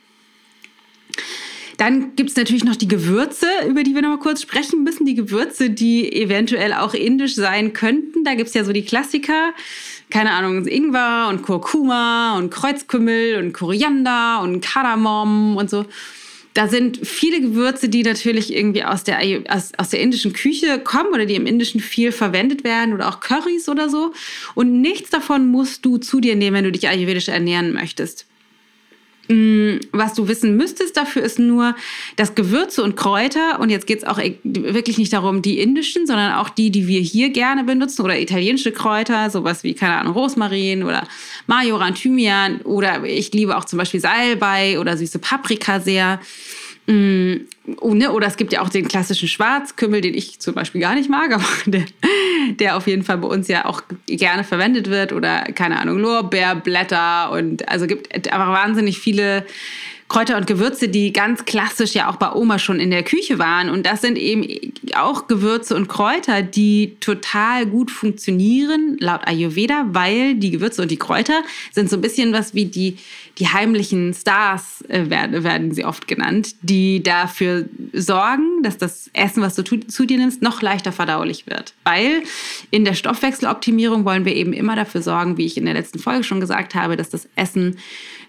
Dann 1.78 2.16
gibt 2.16 2.32
es 2.32 2.36
natürlich 2.36 2.64
noch 2.64 2.76
die 2.76 2.88
Gewürze, 2.88 3.46
über 3.70 3.84
die 3.84 3.94
wir 3.94 4.02
noch 4.02 4.10
mal 4.10 4.20
kurz 4.20 4.42
sprechen 4.42 4.84
müssen. 4.84 5.06
Die 5.06 5.14
Gewürze, 5.14 5.70
die 5.70 6.12
eventuell 6.12 6.74
auch 6.74 6.96
indisch 6.96 7.36
sein 7.36 7.74
könnten. 7.74 8.24
Da 8.24 8.34
gibt 8.34 8.50
es 8.50 8.56
ja 8.56 8.64
so 8.64 8.74
die 8.74 8.84
Klassiker 8.84 9.54
keine 10.10 10.32
Ahnung, 10.32 10.66
Ingwer 10.66 11.28
und 11.30 11.42
Kurkuma 11.42 12.38
und 12.38 12.50
Kreuzkümmel 12.50 13.38
und 13.38 13.54
Koriander 13.54 14.42
und 14.42 14.62
Kardamom 14.62 15.58
und 15.58 15.70
so. 15.70 15.86
Da 16.54 16.68
sind 16.68 17.06
viele 17.06 17.40
Gewürze, 17.40 17.88
die 17.88 18.02
natürlich 18.02 18.52
irgendwie 18.52 18.84
aus 18.84 19.04
der, 19.04 19.20
aus, 19.48 19.74
aus 19.78 19.90
der 19.90 20.00
indischen 20.00 20.34
Küche 20.34 20.80
kommen 20.80 21.14
oder 21.14 21.26
die 21.26 21.36
im 21.36 21.46
Indischen 21.46 21.82
viel 21.82 22.12
verwendet 22.12 22.64
werden 22.64 22.94
oder 22.94 23.10
auch 23.10 23.20
Currys 23.20 23.70
oder 23.70 23.90
so. 23.90 24.14
Und 24.56 24.82
nichts 24.82 25.12
davon 25.12 25.48
musst 25.48 25.86
du 25.86 25.98
zu 25.98 26.20
dir 26.20 26.36
nehmen, 26.36 26.56
wenn 26.56 26.64
du 26.64 26.72
dich 26.72 26.88
ayurvedisch 26.88 27.28
ernähren 27.28 27.74
möchtest. 27.74 28.26
Mm, 29.30 29.80
was 29.92 30.14
du 30.14 30.30
wissen 30.30 30.56
müsstest 30.56 30.96
dafür 30.96 31.22
ist 31.22 31.38
nur, 31.38 31.76
dass 32.16 32.34
Gewürze 32.34 32.82
und 32.82 32.96
Kräuter, 32.96 33.60
und 33.60 33.70
jetzt 33.70 33.86
geht 33.86 34.00
es 34.00 34.04
auch 34.06 34.20
e, 34.20 34.38
wirklich 34.44 34.98
nicht 34.98 35.12
darum, 35.12 35.42
die 35.42 35.60
indischen, 35.60 36.08
sondern 36.08 36.34
auch 36.34 36.48
die, 36.48 36.72
die 36.72 36.88
wir 36.88 37.02
hier 37.02 37.30
gerne 37.30 37.66
benutzen, 37.66 38.04
oder 38.04 38.18
italienische 38.18 38.72
Kräuter, 38.72 39.30
sowas 39.30 39.64
wie, 39.64 39.74
keine 39.74 39.96
Ahnung, 39.96 40.14
Rosmarin 40.14 40.84
oder 40.84 41.06
Majoran, 41.46 41.96
Thymian, 41.96 42.62
oder 42.62 43.04
ich 43.04 43.34
liebe 43.34 43.58
auch 43.58 43.66
zum 43.66 43.80
Beispiel 43.80 44.00
Salbei 44.00 44.80
oder 44.80 44.96
süße 44.96 45.20
Paprika 45.20 45.82
sehr. 45.82 46.22
Mm, 46.88 47.48
ne? 47.84 48.12
Oder 48.12 48.28
es 48.28 48.38
gibt 48.38 48.54
ja 48.54 48.62
auch 48.62 48.70
den 48.70 48.88
klassischen 48.88 49.28
Schwarzkümmel, 49.28 50.00
den 50.02 50.14
ich 50.14 50.40
zum 50.40 50.56
Beispiel 50.56 50.82
gar 50.82 50.96
nicht 50.96 51.10
mag, 51.10 51.32
aber 51.36 51.46
der, 51.66 51.86
der 52.60 52.78
auf 52.78 52.88
jeden 52.88 53.04
Fall 53.04 53.18
bei 53.18 53.28
uns 53.28 53.48
ja 53.48 53.66
auch 53.66 53.84
gerne 54.08 54.44
verwendet 54.44 54.90
wird. 54.90 55.12
Oder 55.12 55.44
keine 55.54 55.80
Ahnung, 55.80 56.00
Lorbeerblätter 56.00 57.32
und 57.32 57.68
also 57.68 57.88
gibt 57.88 58.32
aber 58.32 58.54
wahnsinnig 58.54 59.00
viele 59.00 59.46
Kräuter 60.10 60.38
und 60.38 60.48
Gewürze, 60.48 60.88
die 60.88 61.12
ganz 61.12 61.44
klassisch 61.44 61.94
ja 61.94 62.10
auch 62.10 62.16
bei 62.16 62.32
Oma 62.32 62.60
schon 62.60 62.80
in 62.80 62.92
der 62.92 63.04
Küche 63.04 63.40
waren. 63.40 63.70
Und 63.70 63.86
das 63.86 64.02
sind 64.02 64.18
eben 64.18 64.74
auch 64.96 65.28
Gewürze 65.28 65.76
und 65.76 65.90
Kräuter, 65.90 66.42
die 66.42 66.96
total 67.02 67.66
gut 67.66 67.92
funktionieren, 67.92 68.96
laut 69.00 69.28
Ayurveda, 69.28 69.88
weil 69.90 70.36
die 70.36 70.52
Gewürze 70.52 70.82
und 70.82 70.92
die 70.92 70.98
Kräuter 70.98 71.44
sind 71.74 71.90
so 71.90 71.98
ein 71.98 72.02
bisschen 72.02 72.32
was 72.32 72.54
wie 72.54 72.66
die, 72.66 72.98
die 73.38 73.50
heimlichen 73.50 74.14
Stars, 74.14 74.82
äh, 74.88 75.10
werden, 75.10 75.44
werden 75.44 75.74
sie 75.74 75.84
oft 75.84 76.08
genannt, 76.08 76.56
die 76.62 77.04
dafür 77.04 77.66
sorgen, 77.92 78.64
dass 78.64 78.78
das 78.78 79.10
Essen, 79.12 79.44
was 79.44 79.56
du 79.56 79.64
zu 79.64 80.06
dir 80.06 80.18
nimmst, 80.18 80.42
noch 80.42 80.62
leichter 80.62 80.94
verdaulich 80.94 81.48
wird. 81.48 81.74
Weil 81.84 82.24
in 82.72 82.86
der 82.86 82.94
Stoffwechseloptimierung 82.94 84.06
wollen 84.06 84.24
wir 84.24 84.36
eben 84.36 84.54
immer 84.54 84.78
dafür 84.78 85.02
sorgen, 85.02 85.38
wie 85.38 85.46
ich 85.46 85.58
in 85.58 85.66
der 85.66 85.74
letzten 85.74 86.00
Folge 86.00 86.24
schon 86.24 86.40
gesagt 86.40 86.76
habe, 86.76 86.96
dass 86.96 87.10
das 87.10 87.28
Essen 87.36 87.78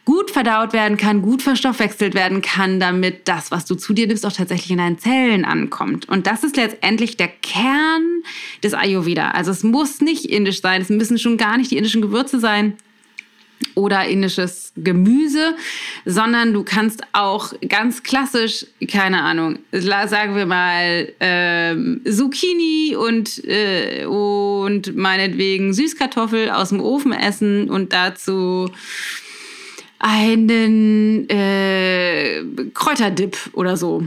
gut 0.09 0.31
verdaut 0.31 0.73
werden 0.73 0.97
kann, 0.97 1.21
gut 1.21 1.43
verstoffwechselt 1.43 2.15
werden 2.15 2.41
kann, 2.41 2.81
damit 2.81 3.29
das, 3.29 3.51
was 3.51 3.67
du 3.67 3.75
zu 3.75 3.93
dir 3.93 4.07
nimmst, 4.07 4.25
auch 4.25 4.33
tatsächlich 4.33 4.71
in 4.71 4.79
deinen 4.79 4.99
Zellen 4.99 5.45
ankommt. 5.45 6.09
Und 6.09 6.27
das 6.27 6.45
ist 6.45 6.57
letztendlich 6.57 7.19
der 7.19 7.29
Kern 7.29 8.23
des 8.63 8.73
Ayurveda. 8.73 9.33
Also 9.33 9.51
es 9.51 9.63
muss 9.65 10.01
nicht 10.01 10.25
indisch 10.25 10.63
sein, 10.63 10.81
es 10.81 10.89
müssen 10.89 11.19
schon 11.19 11.37
gar 11.37 11.59
nicht 11.59 11.71
die 11.73 11.77
indischen 11.77 12.01
Gewürze 12.01 12.41
sein 12.41 12.79
oder 13.75 14.07
indisches 14.07 14.73
Gemüse, 14.77 15.55
sondern 16.07 16.55
du 16.55 16.63
kannst 16.63 17.03
auch 17.13 17.53
ganz 17.69 18.03
klassisch, 18.03 18.65
keine 18.91 19.21
Ahnung, 19.21 19.59
sagen 19.73 20.37
wir 20.37 20.47
mal 20.47 21.13
ähm, 21.21 22.01
Zucchini 22.11 22.97
und, 22.97 23.45
äh, 23.45 24.07
und 24.07 24.97
meinetwegen 24.97 25.75
Süßkartoffel 25.75 26.49
aus 26.49 26.71
dem 26.71 26.81
Ofen 26.81 27.13
essen 27.13 27.69
und 27.69 27.93
dazu 27.93 28.71
einen 29.99 31.29
äh, 31.29 32.43
Kräuterdip 32.75 33.37
oder 33.53 33.77
so. 33.77 34.05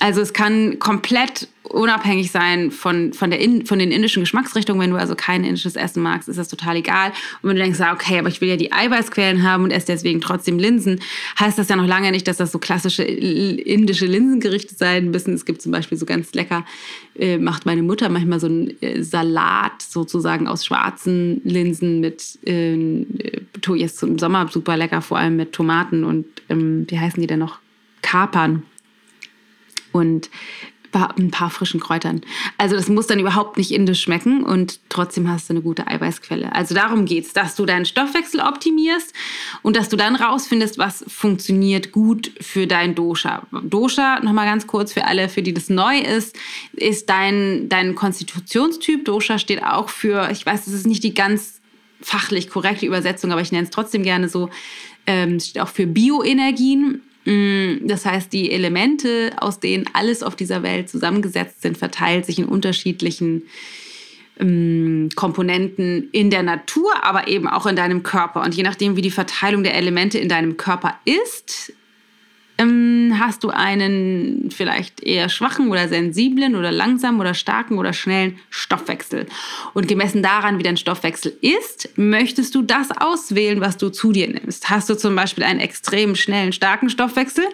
Also 0.00 0.22
es 0.22 0.32
kann 0.32 0.78
komplett 0.78 1.48
unabhängig 1.62 2.30
sein 2.30 2.70
von, 2.70 3.12
von, 3.12 3.30
der 3.30 3.38
in, 3.38 3.66
von 3.66 3.78
den 3.78 3.92
indischen 3.92 4.20
Geschmacksrichtungen. 4.20 4.80
Wenn 4.82 4.90
du 4.90 4.96
also 4.96 5.14
kein 5.14 5.44
indisches 5.44 5.76
Essen 5.76 6.02
magst, 6.02 6.28
ist 6.28 6.38
das 6.38 6.48
total 6.48 6.76
egal. 6.76 7.10
Und 7.42 7.50
wenn 7.50 7.56
du 7.56 7.62
denkst, 7.62 7.80
okay, 7.80 8.18
aber 8.18 8.28
ich 8.28 8.40
will 8.40 8.48
ja 8.48 8.56
die 8.56 8.72
Eiweißquellen 8.72 9.42
haben 9.42 9.64
und 9.64 9.70
esse 9.70 9.86
deswegen 9.86 10.20
trotzdem 10.20 10.58
Linsen, 10.58 11.00
heißt 11.38 11.58
das 11.58 11.68
ja 11.68 11.76
noch 11.76 11.86
lange 11.86 12.10
nicht, 12.10 12.26
dass 12.26 12.38
das 12.38 12.50
so 12.50 12.58
klassische 12.58 13.02
indische 13.02 14.06
Linsengerichte 14.06 14.74
sein 14.74 15.10
müssen. 15.10 15.34
Es 15.34 15.44
gibt 15.44 15.62
zum 15.62 15.70
Beispiel 15.70 15.98
so 15.98 16.06
ganz 16.06 16.32
lecker, 16.32 16.64
äh, 17.16 17.38
macht 17.38 17.66
meine 17.66 17.82
Mutter 17.82 18.08
manchmal 18.08 18.40
so 18.40 18.46
einen 18.46 18.82
äh, 18.82 19.02
Salat 19.02 19.82
sozusagen 19.82 20.48
aus 20.48 20.64
schwarzen 20.64 21.40
Linsen 21.44 22.00
mit, 22.00 22.38
äh, 22.46 23.04
jetzt 23.74 24.02
im 24.02 24.18
Sommer 24.18 24.48
super 24.48 24.76
lecker, 24.76 25.02
vor 25.02 25.18
allem 25.18 25.36
mit 25.36 25.52
Tomaten 25.52 26.04
und, 26.04 26.26
ähm, 26.48 26.86
wie 26.88 26.98
heißen 26.98 27.20
die 27.20 27.26
denn 27.26 27.38
noch? 27.38 27.58
Kapern 28.02 28.62
und 29.92 30.30
ein 30.92 31.30
paar 31.30 31.50
frischen 31.50 31.80
Kräutern. 31.80 32.20
Also 32.58 32.74
das 32.74 32.88
muss 32.88 33.06
dann 33.06 33.20
überhaupt 33.20 33.56
nicht 33.56 33.70
indisch 33.70 34.02
schmecken 34.02 34.42
und 34.42 34.80
trotzdem 34.88 35.28
hast 35.28 35.48
du 35.48 35.54
eine 35.54 35.62
gute 35.62 35.86
Eiweißquelle. 35.86 36.54
Also 36.54 36.74
darum 36.74 37.04
geht 37.04 37.26
es, 37.26 37.32
dass 37.32 37.54
du 37.54 37.64
deinen 37.64 37.84
Stoffwechsel 37.84 38.40
optimierst 38.40 39.14
und 39.62 39.76
dass 39.76 39.88
du 39.88 39.96
dann 39.96 40.16
rausfindest, 40.16 40.78
was 40.78 41.04
funktioniert 41.06 41.92
gut 41.92 42.32
für 42.40 42.66
dein 42.66 42.94
Dosha. 42.94 43.46
Dosha, 43.62 44.20
nochmal 44.20 44.46
ganz 44.46 44.66
kurz 44.66 44.92
für 44.92 45.04
alle, 45.04 45.28
für 45.28 45.42
die 45.42 45.54
das 45.54 45.70
neu 45.70 45.98
ist, 45.98 46.36
ist 46.72 47.08
dein, 47.08 47.68
dein 47.68 47.94
Konstitutionstyp. 47.94 49.04
Dosha 49.04 49.38
steht 49.38 49.62
auch 49.62 49.88
für, 49.88 50.30
ich 50.30 50.44
weiß, 50.44 50.64
das 50.64 50.74
ist 50.74 50.86
nicht 50.86 51.04
die 51.04 51.14
ganz 51.14 51.59
fachlich 52.02 52.48
korrekte 52.48 52.86
Übersetzung, 52.86 53.32
aber 53.32 53.40
ich 53.40 53.52
nenne 53.52 53.64
es 53.64 53.70
trotzdem 53.70 54.02
gerne 54.02 54.28
so, 54.28 54.50
ähm, 55.06 55.40
steht 55.40 55.60
auch 55.60 55.68
für 55.68 55.86
Bioenergien. 55.86 57.02
Mm, 57.24 57.86
das 57.86 58.06
heißt, 58.06 58.32
die 58.32 58.50
Elemente, 58.50 59.32
aus 59.38 59.60
denen 59.60 59.84
alles 59.92 60.22
auf 60.22 60.36
dieser 60.36 60.62
Welt 60.62 60.88
zusammengesetzt 60.88 61.62
sind, 61.62 61.78
verteilt 61.78 62.26
sich 62.26 62.38
in 62.38 62.46
unterschiedlichen 62.46 63.42
ähm, 64.38 65.10
Komponenten 65.14 66.08
in 66.12 66.30
der 66.30 66.42
Natur, 66.42 66.90
aber 67.02 67.28
eben 67.28 67.46
auch 67.46 67.66
in 67.66 67.76
deinem 67.76 68.02
Körper. 68.02 68.42
Und 68.42 68.54
je 68.54 68.62
nachdem, 68.62 68.96
wie 68.96 69.02
die 69.02 69.10
Verteilung 69.10 69.62
der 69.62 69.74
Elemente 69.74 70.18
in 70.18 70.28
deinem 70.28 70.56
Körper 70.56 70.98
ist, 71.04 71.72
ähm, 72.60 73.16
hast 73.18 73.42
du 73.42 73.48
einen 73.50 74.50
vielleicht 74.50 75.02
eher 75.02 75.28
schwachen 75.28 75.70
oder 75.70 75.88
sensiblen 75.88 76.54
oder 76.54 76.70
langsamen 76.70 77.20
oder 77.20 77.32
starken 77.32 77.78
oder 77.78 77.92
schnellen 77.92 78.38
Stoffwechsel. 78.50 79.26
Und 79.72 79.88
gemessen 79.88 80.22
daran, 80.22 80.58
wie 80.58 80.62
dein 80.62 80.76
Stoffwechsel 80.76 81.32
ist, 81.40 81.88
möchtest 81.96 82.54
du 82.54 82.62
das 82.62 82.90
auswählen, 82.90 83.60
was 83.60 83.78
du 83.78 83.88
zu 83.88 84.12
dir 84.12 84.28
nimmst. 84.28 84.68
Hast 84.68 84.90
du 84.90 84.94
zum 84.94 85.16
Beispiel 85.16 85.44
einen 85.44 85.60
extrem 85.60 86.14
schnellen, 86.14 86.52
starken 86.52 86.90
Stoffwechsel, 86.90 87.44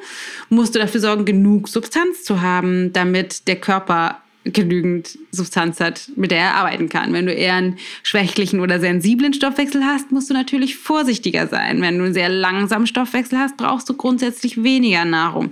musst 0.49 0.75
du 0.75 0.81
dafür 0.81 1.01
sorgen, 1.01 1.25
genug 1.25 1.69
Substanz 1.69 2.25
zu 2.25 2.41
haben, 2.41 2.93
damit 2.93 3.47
der 3.47 3.57
Körper 3.57 4.21
genügend 4.53 5.19
Substanz 5.33 5.81
hat, 5.81 6.11
mit 6.17 6.31
der 6.31 6.39
er 6.39 6.55
arbeiten 6.55 6.89
kann. 6.89 7.13
Wenn 7.13 7.27
du 7.27 7.33
eher 7.33 7.55
einen 7.55 7.79
schwächlichen 8.03 8.61
oder 8.61 8.81
sensiblen 8.81 9.33
Stoffwechsel 9.33 9.85
hast, 9.85 10.13
musst 10.13 10.31
du 10.31 10.35
natürlich 10.35 10.77
vorsichtiger 10.77 11.49
sein. 11.49 11.83
Wenn 11.83 11.99
du 11.99 12.05
einen 12.05 12.15
sehr 12.15 12.29
langsamen 12.29 12.87
Stoffwechsel 12.87 13.39
hast, 13.39 13.57
brauchst 13.57 13.89
du 13.89 13.95
grundsätzlich 13.95 14.63
weniger 14.63 15.05
Nahrung. 15.05 15.51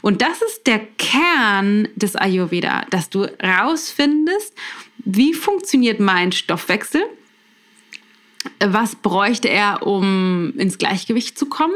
Und 0.00 0.22
das 0.22 0.42
ist 0.42 0.66
der 0.66 0.80
Kern 0.98 1.88
des 1.94 2.16
Ayurveda, 2.16 2.84
dass 2.90 3.10
du 3.10 3.26
rausfindest, 3.42 4.54
wie 5.04 5.34
funktioniert 5.34 6.00
mein 6.00 6.32
Stoffwechsel 6.32 7.02
was 8.60 8.96
bräuchte 8.96 9.48
er, 9.48 9.86
um 9.86 10.52
ins 10.56 10.78
Gleichgewicht 10.78 11.38
zu 11.38 11.46
kommen? 11.46 11.74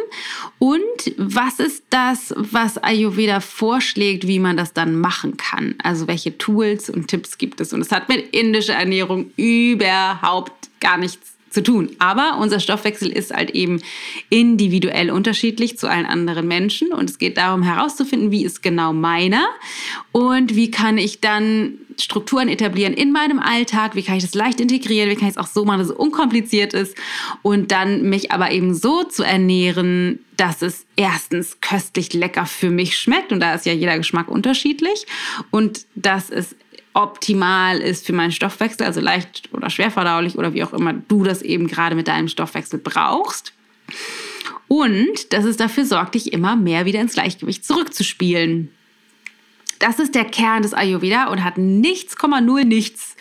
Und 0.59 0.81
was 1.17 1.59
ist 1.59 1.85
das, 1.91 2.35
was 2.37 2.79
Ayurveda 2.79 3.41
vorschlägt, 3.41 4.27
wie 4.27 4.39
man 4.39 4.57
das 4.57 4.73
dann 4.73 4.99
machen 4.99 5.37
kann? 5.37 5.75
Also 5.83 6.07
welche 6.07 6.39
Tools 6.39 6.91
und 6.91 7.09
Tipps 7.09 7.39
gibt 7.39 7.61
es? 7.61 7.73
Und 7.73 7.81
es 7.81 7.93
hat 7.93 8.09
mit 8.09 8.35
indischer 8.35 8.75
Ernährung 8.75 9.31
überhaupt 9.37 10.69
gar 10.81 10.97
nichts 10.97 11.37
zu 11.51 11.63
tun. 11.63 11.91
Aber 11.99 12.37
unser 12.39 12.61
Stoffwechsel 12.61 13.09
ist 13.09 13.33
halt 13.33 13.51
eben 13.51 13.81
individuell 14.29 15.11
unterschiedlich 15.11 15.79
zu 15.79 15.89
allen 15.89 16.05
anderen 16.05 16.47
Menschen. 16.47 16.93
Und 16.93 17.09
es 17.09 17.19
geht 17.19 17.39
darum 17.39 17.63
herauszufinden, 17.63 18.31
wie 18.31 18.45
ist 18.45 18.63
genau 18.63 18.93
meiner 18.93 19.47
und 20.13 20.55
wie 20.55 20.71
kann 20.71 20.99
ich 20.99 21.21
dann 21.21 21.79
Strukturen 21.99 22.49
etablieren 22.49 22.95
in 22.95 23.13
meinem 23.13 23.39
Alltag, 23.39 23.95
wie 23.95 24.03
kann 24.03 24.17
ich 24.17 24.25
das 24.25 24.35
leicht 24.35 24.61
integrieren, 24.61 25.11
wie 25.11 25.15
kann 25.15 25.29
ich 25.29 25.37
es 25.37 25.39
auch 25.39 25.47
so 25.47 25.65
machen, 25.65 25.79
dass 25.79 25.89
es 25.89 25.97
unkompliziert 25.97 26.75
ist 26.75 26.97
und 27.43 27.73
dann 27.73 28.03
mich 28.03 28.33
aber 28.33 28.51
eben 28.51 28.75
so 28.75 29.05
zu 29.05 29.23
ernähren, 29.23 30.21
dass 30.37 30.63
es 30.63 30.87
erstens 30.97 31.61
köstlich 31.61 32.13
lecker 32.13 32.47
für 32.47 32.71
mich 32.71 32.99
schmeckt 32.99 33.33
und 33.33 33.41
da 33.41 33.55
ist 33.55 33.67
ja 33.67 33.73
jeder 33.73 33.97
Geschmack 33.97 34.29
unterschiedlich 34.29 35.07
und 35.51 35.87
dass 35.95 36.31
es 36.31 36.55
optimal 36.97 37.79
ist 37.79 38.07
für 38.07 38.15
meinen 38.15 38.33
Stoffwechsel, 38.33 38.87
also 38.87 39.01
leicht 39.01 39.51
oder 39.53 39.69
schwer 39.69 39.91
verdaulich 39.91 40.37
oder 40.39 40.55
wie 40.55 40.65
auch 40.65 40.73
immer 40.73 40.95
du 40.95 41.25
das 41.25 41.43
eben 41.43 41.67
gerade 41.67 41.95
mit 41.95 42.09
deinem 42.09 42.29
Stoffwechsel 42.29 42.79
brauchst. 42.79 43.53
Und 44.69 45.33
dass 45.33 45.45
es 45.45 45.57
dafür 45.57 45.85
sorgt, 45.85 46.15
dich 46.15 46.33
immer 46.33 46.57
mehr 46.57 46.87
wieder 46.87 47.01
ins 47.01 47.13
Gleichgewicht 47.13 47.65
zurückzuspielen. 47.65 48.71
Das 49.79 49.99
ist 49.99 50.15
der 50.15 50.25
Kern 50.25 50.63
des 50.63 50.75
Ayurveda 50.75 51.27
und 51.27 51.45
hat 51.45 51.59
nichts, 51.59 52.17
null 52.43 52.65
nichts 52.65 53.17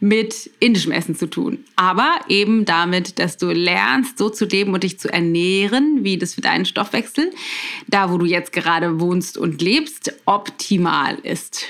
mit 0.00 0.50
indischem 0.58 0.92
Essen 0.92 1.14
zu 1.14 1.26
tun. 1.26 1.64
Aber 1.76 2.18
eben 2.28 2.64
damit, 2.64 3.18
dass 3.18 3.36
du 3.36 3.50
lernst, 3.50 4.18
so 4.18 4.28
zu 4.28 4.44
leben 4.44 4.74
und 4.74 4.82
dich 4.82 4.98
zu 4.98 5.12
ernähren, 5.12 6.02
wie 6.02 6.18
das 6.18 6.34
für 6.34 6.40
deinen 6.40 6.64
Stoffwechsel, 6.64 7.30
da 7.86 8.10
wo 8.10 8.18
du 8.18 8.26
jetzt 8.26 8.52
gerade 8.52 9.00
wohnst 9.00 9.38
und 9.38 9.62
lebst, 9.62 10.12
optimal 10.26 11.18
ist. 11.22 11.66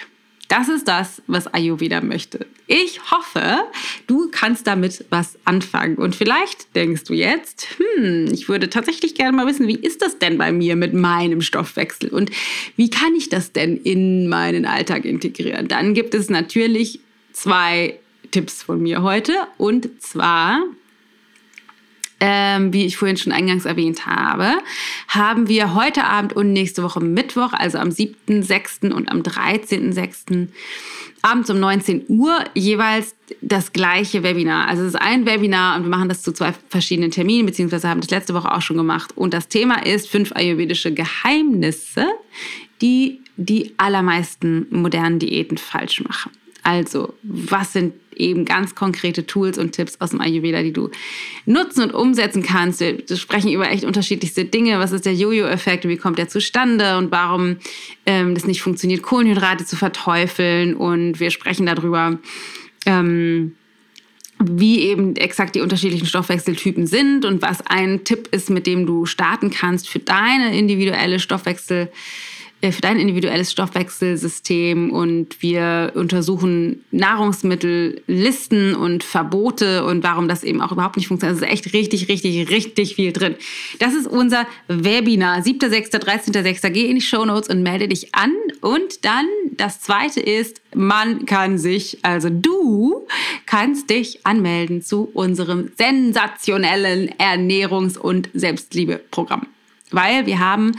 Das 0.51 0.69
ist 0.69 0.89
das, 0.89 1.23
was 1.29 1.47
Ayurveda 1.47 2.01
möchte. 2.01 2.45
Ich 2.67 3.13
hoffe, 3.13 3.59
du 4.09 4.29
kannst 4.33 4.67
damit 4.67 5.05
was 5.09 5.39
anfangen. 5.45 5.95
Und 5.95 6.17
vielleicht 6.17 6.75
denkst 6.75 7.05
du 7.05 7.15
jetzt, 7.15 7.69
hm, 7.79 8.27
ich 8.33 8.49
würde 8.49 8.69
tatsächlich 8.69 9.15
gerne 9.15 9.37
mal 9.37 9.47
wissen, 9.47 9.69
wie 9.69 9.77
ist 9.77 10.03
das 10.03 10.19
denn 10.19 10.39
bei 10.39 10.51
mir 10.51 10.75
mit 10.75 10.93
meinem 10.93 11.41
Stoffwechsel 11.41 12.09
und 12.09 12.33
wie 12.75 12.91
kann 12.91 13.15
ich 13.15 13.29
das 13.29 13.53
denn 13.53 13.77
in 13.77 14.29
meinen 14.29 14.67
Alltag 14.67 15.05
integrieren? 15.05 15.69
Dann 15.69 15.95
gibt 15.95 16.15
es 16.15 16.29
natürlich 16.29 16.99
zwei 17.33 18.01
Tipps 18.33 18.65
von 18.65 18.83
mir 18.83 19.03
heute. 19.03 19.35
Und 19.57 20.03
zwar 20.03 20.65
ähm, 22.21 22.73
wie 22.73 22.85
ich 22.85 22.97
vorhin 22.97 23.17
schon 23.17 23.33
eingangs 23.33 23.65
erwähnt 23.65 24.07
habe, 24.07 24.53
haben 25.09 25.49
wir 25.49 25.75
heute 25.75 26.05
Abend 26.05 26.35
und 26.35 26.53
nächste 26.53 26.83
Woche 26.83 27.01
Mittwoch, 27.01 27.53
also 27.53 27.79
am 27.79 27.89
7.6. 27.89 28.93
und 28.93 29.11
am 29.11 29.23
13.6. 29.23 30.49
abends 31.23 31.51
um 31.51 31.59
19 31.59 32.05
Uhr 32.09 32.45
jeweils 32.55 33.17
das 33.41 33.73
gleiche 33.73 34.23
Webinar. 34.23 34.69
Also 34.69 34.83
es 34.83 34.95
ist 34.95 35.01
ein 35.01 35.25
Webinar 35.25 35.77
und 35.77 35.85
wir 35.85 35.91
machen 35.91 36.09
das 36.09 36.23
zu 36.23 36.33
zwei 36.33 36.53
verschiedenen 36.69 37.11
Terminen, 37.11 37.47
beziehungsweise 37.47 37.89
haben 37.89 38.01
das 38.01 38.11
letzte 38.11 38.35
Woche 38.35 38.53
auch 38.53 38.63
schon 38.63 38.77
gemacht. 38.77 39.17
Und 39.17 39.33
das 39.33 39.49
Thema 39.49 39.85
ist 39.85 40.09
fünf 40.09 40.33
ayurvedische 40.33 40.93
Geheimnisse, 40.93 42.07
die 42.83 43.21
die 43.37 43.73
allermeisten 43.79 44.67
modernen 44.71 45.19
Diäten 45.19 45.57
falsch 45.57 46.03
machen. 46.03 46.31
Also, 46.63 47.15
was 47.23 47.73
sind 47.73 47.95
eben 48.15 48.45
ganz 48.45 48.75
konkrete 48.75 49.27
Tools 49.27 49.59
und 49.59 49.73
Tipps 49.73 49.97
aus 50.01 50.11
dem 50.11 50.21
Ayurveda, 50.21 50.63
die 50.63 50.73
du 50.73 50.91
nutzen 51.47 51.85
und 51.85 51.95
umsetzen 51.95 52.43
kannst? 52.43 52.81
Wir 52.81 52.99
sprechen 53.17 53.51
über 53.51 53.71
echt 53.71 53.85
unterschiedlichste 53.85 54.45
Dinge. 54.45 54.79
Was 54.79 54.93
ist 54.93 55.07
der 55.07 55.15
Jojo-Effekt? 55.15 55.89
Wie 55.89 55.97
kommt 55.97 56.19
der 56.19 56.29
zustande? 56.29 56.99
Und 56.99 57.11
warum 57.11 57.57
ähm, 58.07 58.35
das 58.35 58.47
nicht 58.47 58.63
funktioniert, 58.63 59.03
Kohlenhydrate 59.03 59.65
zu 59.65 59.77
verteufeln? 59.77 60.75
Und 60.75 61.21
wir 61.21 61.31
sprechen 61.31 61.67
darüber, 61.67 62.19
ähm, 62.87 63.55
wie 64.43 64.81
eben 64.81 65.17
exakt 65.17 65.55
die 65.55 65.61
unterschiedlichen 65.61 66.07
Stoffwechseltypen 66.07 66.87
sind 66.87 67.25
und 67.25 67.43
was 67.43 67.67
ein 67.67 68.05
Tipp 68.05 68.29
ist, 68.31 68.49
mit 68.49 68.67
dem 68.67 68.87
du 68.87 69.05
starten 69.05 69.51
kannst 69.51 69.89
für 69.89 69.99
deine 69.99 70.57
individuelle 70.57 71.19
Stoffwechsel- 71.19 71.89
für 72.63 72.81
dein 72.83 72.99
individuelles 72.99 73.51
Stoffwechselsystem 73.53 74.91
und 74.91 75.41
wir 75.41 75.93
untersuchen 75.95 76.85
Nahrungsmittellisten 76.91 78.75
und 78.75 79.03
Verbote 79.03 79.85
und 79.85 80.03
warum 80.03 80.29
das 80.29 80.45
eben 80.45 80.61
auch 80.61 80.71
überhaupt 80.71 80.97
nicht 80.97 81.09
funktioniert. 81.09 81.39
Es 81.39 81.43
ist 81.43 81.53
echt 81.53 81.73
richtig, 81.73 82.09
richtig, 82.09 82.51
richtig 82.51 82.95
viel 82.97 83.13
drin. 83.13 83.35
Das 83.79 83.95
ist 83.95 84.07
unser 84.07 84.47
Webinar. 84.69 85.39
7.6., 85.39 85.91
13.6. 85.91 86.69
Geh 86.71 86.87
in 86.87 86.97
die 86.97 87.01
Show 87.01 87.25
Notes 87.25 87.49
und 87.49 87.63
melde 87.63 87.89
dich 87.89 88.15
an. 88.15 88.33
Und 88.61 89.07
dann 89.07 89.27
das 89.57 89.81
zweite 89.81 90.21
ist, 90.21 90.61
man 90.75 91.25
kann 91.25 91.57
sich, 91.57 91.99
also 92.03 92.29
du 92.31 93.07
kannst 93.47 93.89
dich 93.89 94.27
anmelden 94.27 94.83
zu 94.83 95.09
unserem 95.15 95.71
sensationellen 95.79 97.11
Ernährungs- 97.19 97.99
und 97.99 98.29
Selbstliebeprogramm. 98.35 99.47
Weil 99.91 100.27
wir 100.27 100.39
haben 100.39 100.73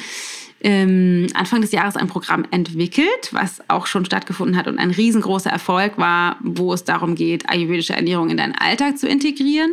ähm, 0.63 1.27
Anfang 1.33 1.61
des 1.61 1.71
Jahres 1.71 1.95
ein 1.95 2.07
Programm 2.07 2.45
entwickelt, 2.51 3.29
was 3.31 3.61
auch 3.67 3.87
schon 3.87 4.05
stattgefunden 4.05 4.55
hat 4.55 4.67
und 4.67 4.77
ein 4.77 4.91
riesengroßer 4.91 5.49
Erfolg 5.49 5.97
war, 5.97 6.37
wo 6.41 6.73
es 6.73 6.83
darum 6.83 7.15
geht, 7.15 7.49
ayurvedische 7.49 7.93
Ernährung 7.93 8.29
in 8.29 8.37
deinen 8.37 8.55
Alltag 8.55 8.97
zu 8.97 9.07
integrieren. 9.07 9.71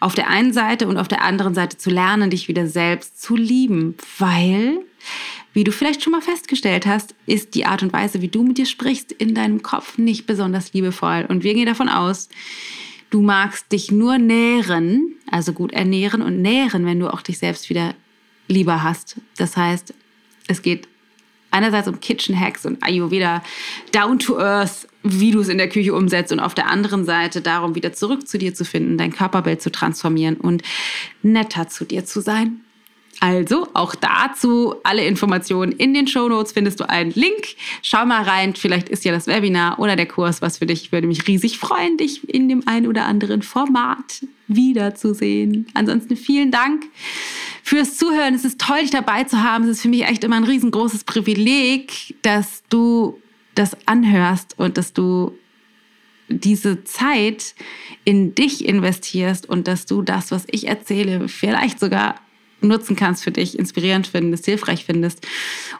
Auf 0.00 0.14
der 0.14 0.28
einen 0.28 0.52
Seite 0.52 0.88
und 0.88 0.96
auf 0.96 1.08
der 1.08 1.22
anderen 1.22 1.54
Seite 1.54 1.76
zu 1.76 1.90
lernen, 1.90 2.30
dich 2.30 2.48
wieder 2.48 2.66
selbst 2.66 3.20
zu 3.20 3.36
lieben, 3.36 3.94
weil 4.18 4.78
wie 5.52 5.64
du 5.64 5.72
vielleicht 5.72 6.02
schon 6.02 6.12
mal 6.12 6.22
festgestellt 6.22 6.86
hast, 6.86 7.14
ist 7.26 7.54
die 7.54 7.66
Art 7.66 7.82
und 7.82 7.92
Weise, 7.92 8.22
wie 8.22 8.28
du 8.28 8.42
mit 8.42 8.56
dir 8.56 8.64
sprichst, 8.64 9.12
in 9.12 9.34
deinem 9.34 9.62
Kopf 9.62 9.98
nicht 9.98 10.26
besonders 10.26 10.72
liebevoll. 10.72 11.26
Und 11.28 11.44
wir 11.44 11.52
gehen 11.52 11.66
davon 11.66 11.90
aus, 11.90 12.30
du 13.10 13.20
magst 13.20 13.70
dich 13.70 13.90
nur 13.90 14.16
nähren, 14.16 15.16
also 15.30 15.52
gut 15.52 15.72
ernähren 15.72 16.22
und 16.22 16.40
nähren, 16.40 16.86
wenn 16.86 17.00
du 17.00 17.12
auch 17.12 17.20
dich 17.20 17.38
selbst 17.38 17.68
wieder 17.68 17.94
lieber 18.48 18.82
hast. 18.82 19.16
Das 19.36 19.56
heißt, 19.56 19.92
es 20.48 20.62
geht 20.62 20.88
einerseits 21.50 21.86
um 21.86 22.00
Kitchen 22.00 22.38
Hacks 22.38 22.66
und 22.66 22.82
Ayurveda 22.82 23.42
down 23.92 24.18
to 24.18 24.38
earth, 24.38 24.88
wie 25.02 25.30
du 25.30 25.40
es 25.40 25.48
in 25.48 25.58
der 25.58 25.68
Küche 25.68 25.94
umsetzt 25.94 26.32
und 26.32 26.40
auf 26.40 26.54
der 26.54 26.68
anderen 26.68 27.04
Seite 27.04 27.40
darum, 27.40 27.74
wieder 27.74 27.92
zurück 27.92 28.26
zu 28.26 28.38
dir 28.38 28.54
zu 28.54 28.64
finden, 28.64 28.98
dein 28.98 29.12
Körperbild 29.12 29.60
zu 29.60 29.70
transformieren 29.70 30.36
und 30.36 30.62
netter 31.22 31.68
zu 31.68 31.84
dir 31.84 32.04
zu 32.04 32.20
sein. 32.20 32.60
Also 33.20 33.68
auch 33.74 33.94
dazu 33.94 34.74
alle 34.82 35.04
Informationen 35.04 35.70
in 35.70 35.94
den 35.94 36.08
Show 36.08 36.28
Notes 36.28 36.52
findest 36.52 36.80
du 36.80 36.88
einen 36.88 37.12
Link. 37.12 37.54
Schau 37.82 38.04
mal 38.04 38.22
rein, 38.22 38.54
vielleicht 38.56 38.88
ist 38.88 39.04
ja 39.04 39.12
das 39.12 39.28
Webinar 39.28 39.78
oder 39.78 39.94
der 39.94 40.06
Kurs 40.06 40.42
was 40.42 40.58
für 40.58 40.66
dich. 40.66 40.82
Ich 40.82 40.92
würde 40.92 41.06
mich 41.06 41.28
riesig 41.28 41.58
freuen, 41.58 41.96
dich 41.98 42.28
in 42.28 42.48
dem 42.48 42.66
ein 42.66 42.86
oder 42.88 43.04
anderen 43.04 43.42
Format 43.42 44.24
wiederzusehen. 44.48 45.66
Ansonsten 45.74 46.16
vielen 46.16 46.50
Dank 46.50 46.84
fürs 47.62 47.96
Zuhören. 47.96 48.34
Es 48.34 48.44
ist 48.44 48.60
toll, 48.60 48.80
dich 48.80 48.90
dabei 48.90 49.24
zu 49.24 49.42
haben. 49.42 49.64
Es 49.64 49.70
ist 49.70 49.82
für 49.82 49.88
mich 49.88 50.04
echt 50.04 50.24
immer 50.24 50.36
ein 50.36 50.44
riesengroßes 50.44 51.04
Privileg, 51.04 52.14
dass 52.22 52.62
du 52.68 53.18
das 53.54 53.76
anhörst 53.86 54.58
und 54.58 54.78
dass 54.78 54.92
du 54.92 55.36
diese 56.28 56.84
Zeit 56.84 57.54
in 58.04 58.34
dich 58.34 58.64
investierst 58.64 59.48
und 59.48 59.68
dass 59.68 59.86
du 59.86 60.02
das, 60.02 60.30
was 60.30 60.44
ich 60.50 60.68
erzähle, 60.68 61.28
vielleicht 61.28 61.78
sogar 61.78 62.16
nutzen 62.62 62.96
kannst 62.96 63.24
für 63.24 63.32
dich, 63.32 63.58
inspirierend 63.58 64.06
findest, 64.06 64.44
hilfreich 64.44 64.84
findest, 64.84 65.26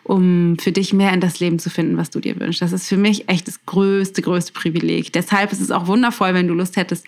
um 0.02 0.56
für 0.58 0.72
dich 0.72 0.92
mehr 0.92 1.12
in 1.12 1.20
das 1.20 1.40
Leben 1.40 1.58
zu 1.58 1.70
finden, 1.70 1.96
was 1.96 2.10
du 2.10 2.20
dir 2.20 2.38
wünschst. 2.38 2.60
Das 2.60 2.72
ist 2.72 2.88
für 2.88 2.96
mich 2.96 3.28
echt 3.28 3.46
das 3.46 3.64
größte, 3.66 4.20
größte 4.20 4.52
Privileg. 4.52 5.12
Deshalb 5.12 5.52
ist 5.52 5.60
es 5.60 5.70
auch 5.70 5.86
wundervoll, 5.86 6.34
wenn 6.34 6.48
du 6.48 6.54
Lust 6.54 6.76
hättest, 6.76 7.06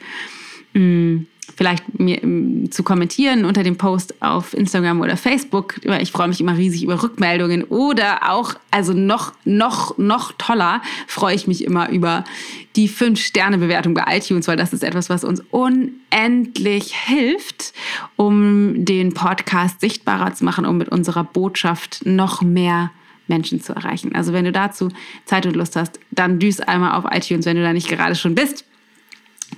mm, 0.75 1.23
vielleicht 1.57 1.99
mir 1.99 2.23
ähm, 2.23 2.71
zu 2.71 2.83
kommentieren 2.83 3.45
unter 3.45 3.63
dem 3.63 3.77
Post 3.77 4.23
auf 4.23 4.55
Instagram 4.55 5.01
oder 5.01 5.17
Facebook. 5.17 5.81
Ich 6.01 6.13
freue 6.13 6.29
mich 6.29 6.41
immer 6.41 6.57
riesig 6.57 6.83
über 6.83 7.03
Rückmeldungen 7.03 7.65
oder 7.65 8.31
auch, 8.31 8.55
also 8.71 8.93
noch, 8.93 9.33
noch, 9.45 9.99
noch 9.99 10.33
toller, 10.39 10.83
freue 11.07 11.35
ich 11.35 11.47
mich 11.47 11.65
immer 11.65 11.91
über 11.91 12.25
die 12.77 12.89
5-Sterne-Bewertung 12.89 13.95
bei 13.95 14.05
iTunes, 14.17 14.49
weil 14.49 14.57
das 14.57 14.73
ist 14.73 14.83
etwas, 14.83 15.11
was 15.11 15.25
uns 15.25 15.43
unendlich 15.51 16.95
hilft, 16.95 17.73
um 18.17 18.85
den 18.85 19.15
Podcast 19.15 19.81
sichtbarer 19.81 20.35
zu 20.35 20.45
machen, 20.45 20.67
um 20.67 20.79
mit 20.79 20.89
unserer 20.89 21.25
Botschaft 21.25 22.05
noch 22.05 22.43
mehr 22.43 22.91
Menschen 23.27 23.61
zu 23.61 23.73
erreichen. 23.75 24.15
Also 24.15 24.33
wenn 24.33 24.45
du 24.45 24.53
dazu 24.53 24.89
Zeit 25.25 25.47
und 25.47 25.57
Lust 25.57 25.77
hast, 25.77 25.99
dann 26.11 26.39
düst 26.39 26.69
einmal 26.69 26.93
auf 26.93 27.05
iTunes, 27.11 27.47
wenn 27.47 27.57
du 27.57 27.63
da 27.63 27.73
nicht 27.73 27.89
gerade 27.89 28.15
schon 28.15 28.35
bist 28.35 28.65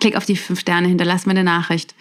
Klick 0.01 0.17
auf 0.17 0.27
die 0.27 0.37
fünf 0.37 0.61
Sterne, 0.61 0.89
hinterlass 0.89 1.27
mir 1.27 1.33
eine 1.33 1.45
Nachricht. 1.45 1.95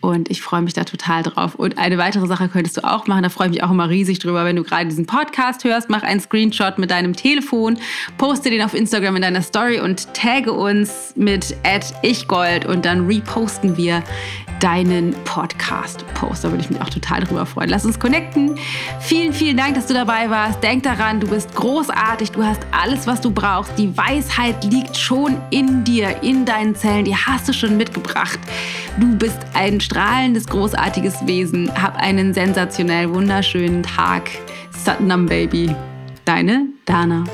Und 0.00 0.30
ich 0.30 0.42
freue 0.42 0.60
mich 0.60 0.74
da 0.74 0.84
total 0.84 1.22
drauf. 1.22 1.54
Und 1.54 1.78
eine 1.78 1.96
weitere 1.96 2.26
Sache 2.26 2.48
könntest 2.48 2.76
du 2.76 2.84
auch 2.84 3.06
machen, 3.06 3.22
da 3.22 3.30
freue 3.30 3.48
ich 3.48 3.54
mich 3.54 3.62
auch 3.62 3.70
immer 3.70 3.88
riesig 3.88 4.18
drüber, 4.18 4.44
wenn 4.44 4.56
du 4.56 4.62
gerade 4.62 4.86
diesen 4.86 5.06
Podcast 5.06 5.64
hörst, 5.64 5.88
mach 5.88 6.02
einen 6.02 6.20
Screenshot 6.20 6.78
mit 6.78 6.90
deinem 6.90 7.14
Telefon, 7.16 7.78
poste 8.18 8.50
den 8.50 8.60
auf 8.62 8.74
Instagram 8.74 9.16
in 9.16 9.22
deiner 9.22 9.42
Story 9.42 9.80
und 9.80 10.12
tagge 10.12 10.52
uns 10.52 11.14
mit 11.16 11.56
ichgold. 12.02 12.66
Und 12.66 12.84
dann 12.84 13.06
reposten 13.06 13.76
wir 13.76 14.02
deinen 14.64 15.12
Podcast-Post. 15.24 16.42
Da 16.42 16.50
würde 16.50 16.62
ich 16.62 16.70
mich 16.70 16.80
auch 16.80 16.88
total 16.88 17.20
drüber 17.20 17.44
freuen. 17.44 17.68
Lass 17.68 17.84
uns 17.84 18.00
connecten. 18.00 18.58
Vielen, 18.98 19.34
vielen 19.34 19.58
Dank, 19.58 19.74
dass 19.74 19.86
du 19.88 19.92
dabei 19.92 20.30
warst. 20.30 20.62
Denk 20.62 20.84
daran, 20.84 21.20
du 21.20 21.28
bist 21.28 21.54
großartig. 21.54 22.32
Du 22.32 22.42
hast 22.42 22.62
alles, 22.72 23.06
was 23.06 23.20
du 23.20 23.30
brauchst. 23.30 23.78
Die 23.78 23.94
Weisheit 23.94 24.64
liegt 24.64 24.96
schon 24.96 25.36
in 25.50 25.84
dir, 25.84 26.22
in 26.22 26.46
deinen 26.46 26.74
Zellen. 26.74 27.04
Die 27.04 27.14
hast 27.14 27.46
du 27.46 27.52
schon 27.52 27.76
mitgebracht. 27.76 28.38
Du 28.98 29.14
bist 29.14 29.38
ein 29.52 29.82
strahlendes, 29.82 30.46
großartiges 30.46 31.26
Wesen. 31.26 31.70
Hab 31.80 31.96
einen 31.96 32.32
sensationell 32.32 33.12
wunderschönen 33.12 33.82
Tag. 33.82 34.30
Satnam 34.70 35.26
Baby. 35.26 35.76
Deine 36.24 36.68
Dana. 36.86 37.24